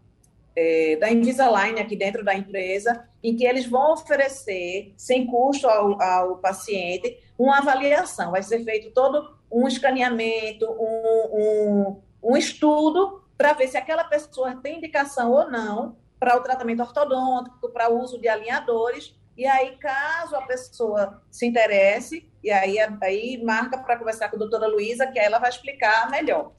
é, 0.53 0.97
da 0.97 1.09
Invisalign 1.09 1.79
aqui 1.79 1.95
dentro 1.95 2.25
da 2.25 2.35
empresa, 2.35 3.07
em 3.23 3.37
que 3.37 3.45
eles 3.45 3.65
vão 3.65 3.93
oferecer, 3.93 4.93
sem 4.97 5.25
custo 5.25 5.67
ao, 5.67 6.01
ao 6.01 6.37
paciente, 6.39 7.17
uma 7.39 7.59
avaliação. 7.59 8.31
Vai 8.31 8.43
ser 8.43 8.65
feito 8.65 8.91
todo 8.91 9.33
um 9.51 9.67
escaneamento, 9.67 10.65
um, 10.69 11.29
um, 11.33 12.01
um 12.21 12.37
estudo, 12.37 13.23
para 13.37 13.53
ver 13.53 13.67
se 13.67 13.77
aquela 13.77 14.03
pessoa 14.03 14.55
tem 14.55 14.77
indicação 14.77 15.31
ou 15.31 15.49
não 15.49 15.95
para 16.19 16.37
o 16.37 16.41
tratamento 16.41 16.81
ortodôntico, 16.81 17.69
para 17.69 17.89
o 17.89 17.99
uso 17.99 18.19
de 18.19 18.27
alinhadores. 18.27 19.15
E 19.35 19.47
aí, 19.47 19.75
caso 19.77 20.35
a 20.35 20.43
pessoa 20.43 21.21
se 21.31 21.47
interesse, 21.47 22.29
e 22.43 22.51
aí, 22.51 22.77
aí 22.79 23.41
marca 23.43 23.79
para 23.79 23.97
conversar 23.97 24.29
com 24.29 24.35
a 24.35 24.39
doutora 24.39 24.67
Luísa, 24.67 25.07
que 25.07 25.17
ela 25.17 25.39
vai 25.39 25.49
explicar 25.49 26.11
melhor. 26.11 26.51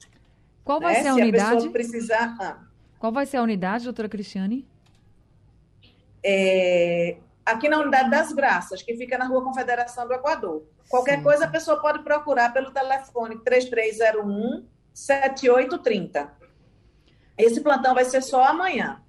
Qual 0.65 0.81
vai 0.81 0.95
né? 0.95 1.01
ser 1.03 1.07
a 1.07 1.13
se 1.13 1.21
unidade? 1.21 1.51
A 1.51 1.55
pessoa 1.55 1.71
precisar... 1.71 2.37
Ah. 2.41 2.57
Qual 2.99 3.11
vai 3.11 3.25
ser 3.25 3.37
a 3.37 3.43
unidade, 3.43 3.85
doutora 3.85 4.09
Cristiane? 4.09 4.67
É, 6.23 7.17
aqui 7.45 7.67
na 7.67 7.79
Unidade 7.79 8.09
das 8.09 8.31
Graças, 8.31 8.81
que 8.81 8.95
fica 8.95 9.17
na 9.17 9.25
Rua 9.25 9.43
Confederação 9.43 10.07
do 10.07 10.13
Equador. 10.13 10.63
Qualquer 10.89 11.17
Sim. 11.17 11.23
coisa 11.23 11.45
a 11.45 11.49
pessoa 11.49 11.81
pode 11.81 12.03
procurar 12.03 12.53
pelo 12.53 12.71
telefone 12.71 13.37
3301 13.43 14.65
7830. 14.93 16.31
Esse 17.37 17.61
plantão 17.61 17.93
vai 17.93 18.05
ser 18.05 18.21
só 18.21 18.43
amanhã, 18.43 19.01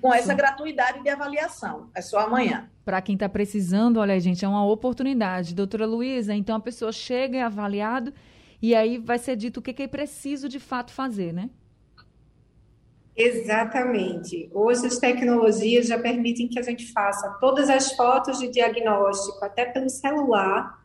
com 0.00 0.14
essa 0.14 0.30
Sim. 0.30 0.36
gratuidade 0.36 1.02
de 1.02 1.08
avaliação. 1.08 1.90
É 1.94 2.00
só 2.00 2.20
amanhã. 2.20 2.70
Para 2.84 3.02
quem 3.02 3.14
está 3.14 3.28
precisando, 3.28 3.98
olha, 3.98 4.18
gente, 4.18 4.44
é 4.44 4.48
uma 4.48 4.66
oportunidade. 4.66 5.54
Doutora 5.54 5.86
Luísa, 5.86 6.34
então 6.34 6.56
a 6.56 6.60
pessoa 6.60 6.92
chega, 6.92 7.38
é 7.38 7.42
avaliado, 7.42 8.12
e 8.60 8.74
aí 8.74 8.98
vai 8.98 9.18
ser 9.18 9.36
dito 9.36 9.58
o 9.58 9.62
que, 9.62 9.72
que 9.72 9.82
é 9.82 9.88
preciso 9.88 10.48
de 10.48 10.60
fato 10.60 10.92
fazer, 10.92 11.32
né? 11.32 11.50
Exatamente. 13.16 14.48
Hoje 14.52 14.86
as 14.86 14.98
tecnologias 14.98 15.86
já 15.86 15.98
permitem 15.98 16.48
que 16.48 16.58
a 16.58 16.62
gente 16.62 16.90
faça 16.92 17.28
todas 17.40 17.68
as 17.68 17.92
fotos 17.92 18.38
de 18.38 18.48
diagnóstico, 18.48 19.44
até 19.44 19.66
pelo 19.66 19.90
celular, 19.90 20.82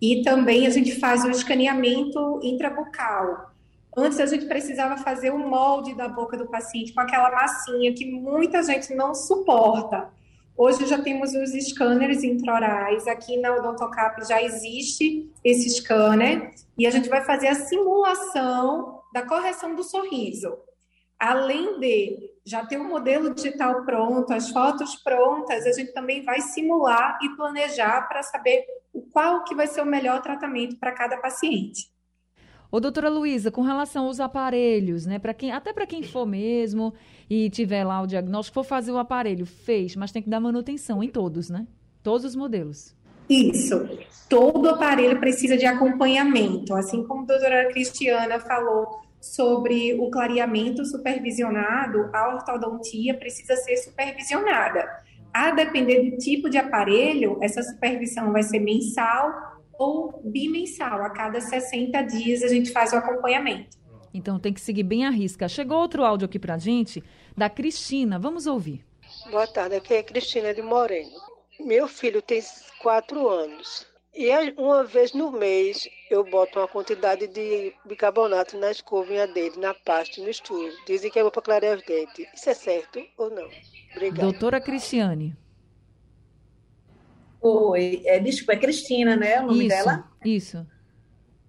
e 0.00 0.22
também 0.22 0.66
a 0.66 0.70
gente 0.70 0.94
faz 1.00 1.24
o 1.24 1.30
escaneamento 1.30 2.40
intrabucal. 2.42 3.52
Antes 3.98 4.20
a 4.20 4.26
gente 4.26 4.46
precisava 4.46 4.96
fazer 4.98 5.30
o 5.30 5.38
molde 5.38 5.92
da 5.96 6.06
boca 6.08 6.36
do 6.36 6.46
paciente 6.46 6.94
com 6.94 7.00
aquela 7.00 7.32
massinha 7.32 7.92
que 7.92 8.08
muita 8.08 8.62
gente 8.62 8.94
não 8.94 9.12
suporta. 9.12 10.08
Hoje 10.56 10.86
já 10.86 11.02
temos 11.02 11.32
os 11.34 11.50
scanners 11.50 12.22
intraorais. 12.22 13.08
Aqui 13.08 13.36
na 13.38 13.56
Odontocap 13.56 14.24
já 14.24 14.40
existe 14.40 15.28
esse 15.42 15.68
scanner 15.70 16.52
e 16.78 16.86
a 16.86 16.90
gente 16.90 17.08
vai 17.08 17.24
fazer 17.24 17.48
a 17.48 17.56
simulação 17.56 19.00
da 19.12 19.26
correção 19.26 19.74
do 19.74 19.82
sorriso 19.82 20.56
além 21.18 21.80
de 21.80 22.30
já 22.46 22.64
ter 22.64 22.78
o 22.78 22.82
um 22.82 22.88
modelo 22.88 23.34
digital 23.34 23.84
pronto, 23.84 24.32
as 24.32 24.50
fotos 24.50 24.94
prontas, 24.96 25.66
a 25.66 25.72
gente 25.72 25.92
também 25.92 26.22
vai 26.22 26.40
simular 26.40 27.18
e 27.22 27.28
planejar 27.30 28.02
para 28.02 28.22
saber 28.22 28.64
qual 29.12 29.42
que 29.42 29.54
vai 29.54 29.66
ser 29.66 29.82
o 29.82 29.86
melhor 29.86 30.22
tratamento 30.22 30.78
para 30.78 30.92
cada 30.92 31.16
paciente. 31.16 31.90
Ô, 32.70 32.80
doutora 32.80 33.08
Luísa, 33.08 33.50
com 33.50 33.62
relação 33.62 34.06
aos 34.06 34.20
aparelhos, 34.20 35.06
né? 35.06 35.18
Para 35.18 35.32
quem, 35.32 35.50
até 35.50 35.72
para 35.72 35.86
quem 35.86 36.02
for 36.02 36.26
mesmo 36.26 36.92
e 37.28 37.48
tiver 37.48 37.82
lá 37.82 38.02
o 38.02 38.06
diagnóstico, 38.06 38.54
for 38.54 38.64
fazer 38.64 38.92
o 38.92 38.98
aparelho, 38.98 39.46
fez, 39.46 39.96
mas 39.96 40.12
tem 40.12 40.22
que 40.22 40.28
dar 40.28 40.38
manutenção 40.38 41.02
em 41.02 41.08
todos, 41.08 41.48
né? 41.48 41.66
Todos 42.02 42.26
os 42.26 42.36
modelos. 42.36 42.94
Isso. 43.28 43.88
Todo 44.28 44.68
aparelho 44.68 45.18
precisa 45.18 45.56
de 45.56 45.64
acompanhamento, 45.64 46.74
assim 46.74 47.02
como 47.04 47.22
a 47.22 47.26
doutora 47.26 47.68
Cristiana 47.72 48.38
falou 48.38 49.00
sobre 49.18 49.94
o 49.94 50.10
clareamento 50.10 50.84
supervisionado, 50.84 52.10
a 52.12 52.34
ortodontia 52.34 53.14
precisa 53.14 53.56
ser 53.56 53.78
supervisionada. 53.78 54.86
A 55.32 55.50
depender 55.50 56.10
do 56.10 56.18
tipo 56.18 56.48
de 56.48 56.58
aparelho, 56.58 57.38
essa 57.40 57.62
supervisão 57.62 58.32
vai 58.32 58.42
ser 58.42 58.60
mensal 58.60 59.57
ou 59.78 60.20
bimensal. 60.24 61.02
A 61.02 61.10
cada 61.10 61.40
60 61.40 62.02
dias 62.02 62.42
a 62.42 62.48
gente 62.48 62.70
faz 62.72 62.92
o 62.92 62.96
acompanhamento. 62.96 63.78
Então 64.12 64.38
tem 64.38 64.52
que 64.52 64.60
seguir 64.60 64.82
bem 64.82 65.06
a 65.06 65.10
risca. 65.10 65.48
Chegou 65.48 65.78
outro 65.78 66.04
áudio 66.04 66.26
aqui 66.26 66.38
para 66.38 66.54
a 66.54 66.58
gente, 66.58 67.02
da 67.36 67.48
Cristina. 67.48 68.18
Vamos 68.18 68.46
ouvir. 68.46 68.84
Boa 69.30 69.46
tarde, 69.46 69.76
aqui 69.76 69.94
é 69.94 70.02
Cristina 70.02 70.52
de 70.52 70.60
Moreno. 70.60 71.16
Meu 71.60 71.86
filho 71.88 72.20
tem 72.20 72.42
quatro 72.82 73.28
anos. 73.28 73.86
E 74.14 74.28
uma 74.56 74.82
vez 74.84 75.12
no 75.12 75.30
mês 75.30 75.88
eu 76.10 76.24
boto 76.24 76.58
uma 76.58 76.66
quantidade 76.66 77.28
de 77.28 77.72
bicarbonato 77.84 78.58
na 78.58 78.70
escovinha 78.70 79.26
dele, 79.28 79.56
na 79.58 79.74
pasta, 79.74 80.20
no 80.20 80.28
estúdio. 80.28 80.76
Dizem 80.86 81.10
que 81.10 81.18
é 81.18 81.22
bom 81.22 81.30
para 81.30 81.42
clarear 81.42 81.76
os 81.76 81.84
dentes. 81.84 82.26
Isso 82.34 82.50
é 82.50 82.54
certo 82.54 83.00
ou 83.16 83.30
não? 83.30 83.48
Obrigada. 83.94 84.22
Doutora 84.22 84.60
Cristiane. 84.60 85.36
Oi, 87.40 88.02
é, 88.04 88.18
desculpa, 88.18 88.54
é 88.54 88.56
Cristina, 88.56 89.16
né? 89.16 89.40
O 89.40 89.46
nome 89.46 89.66
isso, 89.66 89.68
dela? 89.68 90.10
Isso. 90.24 90.66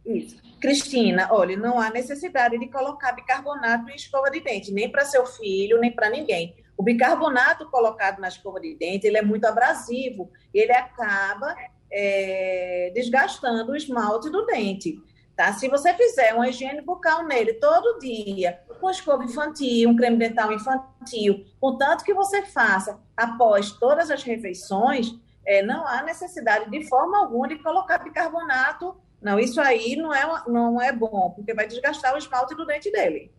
Isso. 0.06 0.38
Cristina, 0.60 1.30
olha, 1.32 1.56
não 1.56 1.80
há 1.80 1.90
necessidade 1.90 2.58
de 2.58 2.68
colocar 2.68 3.14
bicarbonato 3.14 3.90
em 3.90 3.96
escova 3.96 4.30
de 4.30 4.42
dente, 4.42 4.72
nem 4.72 4.92
para 4.92 5.06
seu 5.06 5.26
filho, 5.26 5.80
nem 5.80 5.92
para 5.92 6.10
ninguém. 6.10 6.56
O 6.78 6.84
bicarbonato 6.84 7.70
colocado 7.70 8.20
na 8.20 8.28
escova 8.28 8.60
de 8.60 8.76
dente, 8.76 9.08
ele 9.08 9.18
é 9.18 9.22
muito 9.22 9.46
abrasivo, 9.46 10.30
ele 10.54 10.72
acaba 10.72 11.56
é, 11.92 12.92
desgastando 12.94 13.72
o 13.72 13.76
esmalte 13.76 14.30
do 14.30 14.46
dente. 14.46 15.02
Tá? 15.36 15.54
Se 15.54 15.70
você 15.70 15.94
fizer 15.94 16.34
uma 16.34 16.50
higiene 16.50 16.82
bucal 16.82 17.26
nele 17.26 17.54
todo 17.54 18.00
dia, 18.00 18.60
com 18.80 18.90
escova 18.90 19.24
infantil, 19.24 19.90
um 19.90 19.96
creme 19.96 20.18
dental 20.18 20.52
infantil, 20.52 21.46
contanto 21.60 22.04
que 22.04 22.14
você 22.14 22.44
faça 22.44 23.00
após 23.16 23.72
todas 23.72 24.12
as 24.12 24.24
refeições, 24.24 25.14
é, 25.50 25.64
não 25.64 25.88
há 25.88 26.04
necessidade 26.04 26.70
de 26.70 26.88
forma 26.88 27.18
alguma 27.18 27.48
de 27.48 27.58
colocar 27.58 27.98
bicarbonato. 27.98 28.96
Não, 29.20 29.40
isso 29.40 29.60
aí 29.60 29.96
não 29.96 30.14
é, 30.14 30.44
não 30.48 30.80
é 30.80 30.94
bom, 30.94 31.34
porque 31.36 31.56
vai 31.56 31.68
desgastar 31.68 32.14
o 32.14 32.20
esmalte 32.20 32.54
do 32.56 32.68
dente 32.68 32.92
dele. 32.92 33.32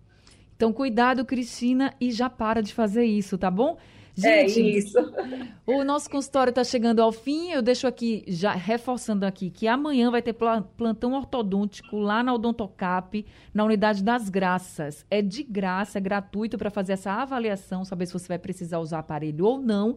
Então, 0.56 0.72
cuidado, 0.72 1.24
Cristina, 1.24 1.94
e 2.00 2.10
já 2.10 2.28
para 2.28 2.62
de 2.62 2.74
fazer 2.74 3.04
isso, 3.04 3.38
tá 3.38 3.48
bom? 3.48 3.78
É 4.18 4.46
Gente, 4.46 4.60
é 4.60 4.78
isso. 4.78 4.98
O 5.64 5.84
nosso 5.84 6.10
consultório 6.10 6.50
está 6.50 6.64
chegando 6.64 7.00
ao 7.00 7.12
fim. 7.12 7.52
Eu 7.52 7.62
deixo 7.62 7.86
aqui, 7.86 8.24
já 8.26 8.52
reforçando 8.52 9.24
aqui, 9.24 9.48
que 9.48 9.68
amanhã 9.68 10.10
vai 10.10 10.20
ter 10.20 10.34
plantão 10.76 11.12
ortodôntico 11.12 11.96
lá 11.96 12.24
na 12.24 12.34
Odontocap, 12.34 13.24
na 13.54 13.64
Unidade 13.64 14.02
das 14.02 14.28
Graças. 14.28 15.06
É 15.08 15.22
de 15.22 15.44
graça, 15.44 15.98
é 15.98 16.00
gratuito 16.00 16.58
para 16.58 16.70
fazer 16.70 16.94
essa 16.94 17.12
avaliação, 17.12 17.84
saber 17.84 18.06
se 18.06 18.12
você 18.12 18.26
vai 18.26 18.38
precisar 18.38 18.80
usar 18.80 18.98
aparelho 18.98 19.46
ou 19.46 19.60
não. 19.60 19.96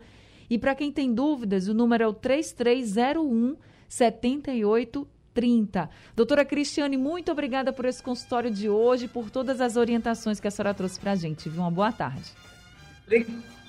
E 0.50 0.58
para 0.58 0.76
quem 0.76 0.92
tem 0.92 1.14
dúvidas, 1.14 1.68
o 1.68 1.74
número 1.74 2.04
é 2.04 2.08
o 2.08 2.14
3301 2.14 3.56
7830. 3.88 5.90
Doutora 6.16 6.46
Cristiane, 6.46 6.98
muito 6.98 7.32
obrigada 7.32 7.72
por 7.72 7.86
esse 7.86 8.02
consultório 8.02 8.52
de 8.52 8.70
hoje, 8.70 9.08
por 9.08 9.30
todas 9.30 9.62
as 9.62 9.76
orientações 9.76 10.40
que 10.40 10.48
a 10.48 10.52
senhora 10.52 10.74
trouxe 10.74 11.00
para 11.00 11.12
a 11.12 11.16
gente. 11.16 11.50
Uma 11.50 11.72
boa 11.72 11.92
tarde. 11.92 12.32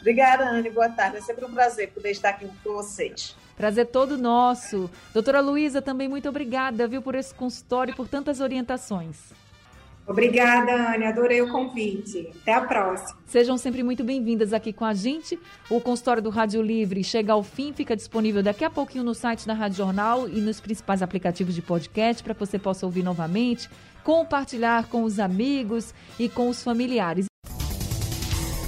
Obrigada, 0.00 0.50
Anne. 0.50 0.70
Boa 0.70 0.88
tarde. 0.88 1.18
É 1.18 1.20
sempre 1.20 1.44
um 1.44 1.52
prazer 1.52 1.90
poder 1.90 2.10
estar 2.10 2.30
aqui 2.30 2.48
com 2.62 2.74
vocês. 2.74 3.36
Prazer 3.56 3.86
todo 3.86 4.18
nosso. 4.18 4.90
Doutora 5.12 5.40
Luísa, 5.40 5.80
também 5.80 6.08
muito 6.08 6.28
obrigada, 6.28 6.88
viu, 6.88 7.00
por 7.00 7.14
esse 7.14 7.32
consultório 7.34 7.92
e 7.92 7.94
por 7.94 8.08
tantas 8.08 8.40
orientações. 8.40 9.32
Obrigada, 10.06 10.94
Anne. 10.94 11.04
Adorei 11.04 11.40
o 11.40 11.50
convite. 11.50 12.30
Até 12.42 12.54
a 12.54 12.60
próxima. 12.60 13.18
Sejam 13.26 13.56
sempre 13.56 13.82
muito 13.82 14.04
bem-vindas 14.04 14.52
aqui 14.52 14.72
com 14.72 14.84
a 14.84 14.92
gente. 14.92 15.38
O 15.70 15.80
consultório 15.80 16.22
do 16.22 16.30
Rádio 16.30 16.60
Livre 16.60 17.02
chega 17.02 17.32
ao 17.32 17.42
fim, 17.42 17.72
fica 17.72 17.96
disponível 17.96 18.42
daqui 18.42 18.64
a 18.64 18.70
pouquinho 18.70 19.04
no 19.04 19.14
site 19.14 19.46
da 19.46 19.54
Rádio 19.54 19.78
Jornal 19.78 20.28
e 20.28 20.40
nos 20.40 20.60
principais 20.60 21.02
aplicativos 21.02 21.54
de 21.54 21.62
podcast 21.62 22.22
para 22.22 22.34
que 22.34 22.40
você 22.40 22.58
possa 22.58 22.84
ouvir 22.84 23.02
novamente, 23.02 23.68
compartilhar 24.02 24.88
com 24.88 25.04
os 25.04 25.18
amigos 25.18 25.94
e 26.18 26.28
com 26.28 26.48
os 26.48 26.62
familiares. 26.62 27.26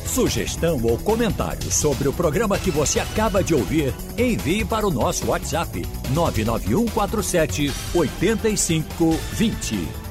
Sugestão 0.07 0.81
ou 0.83 0.97
comentário 0.97 1.71
sobre 1.71 2.09
o 2.09 2.13
programa 2.13 2.59
que 2.59 2.71
você 2.71 2.99
acaba 2.99 3.45
de 3.45 3.55
ouvir, 3.55 3.93
envie 4.17 4.65
para 4.65 4.87
o 4.87 4.91
nosso 4.91 5.27
WhatsApp 5.27 5.83
99147 6.15 7.71
8520. 7.95 10.06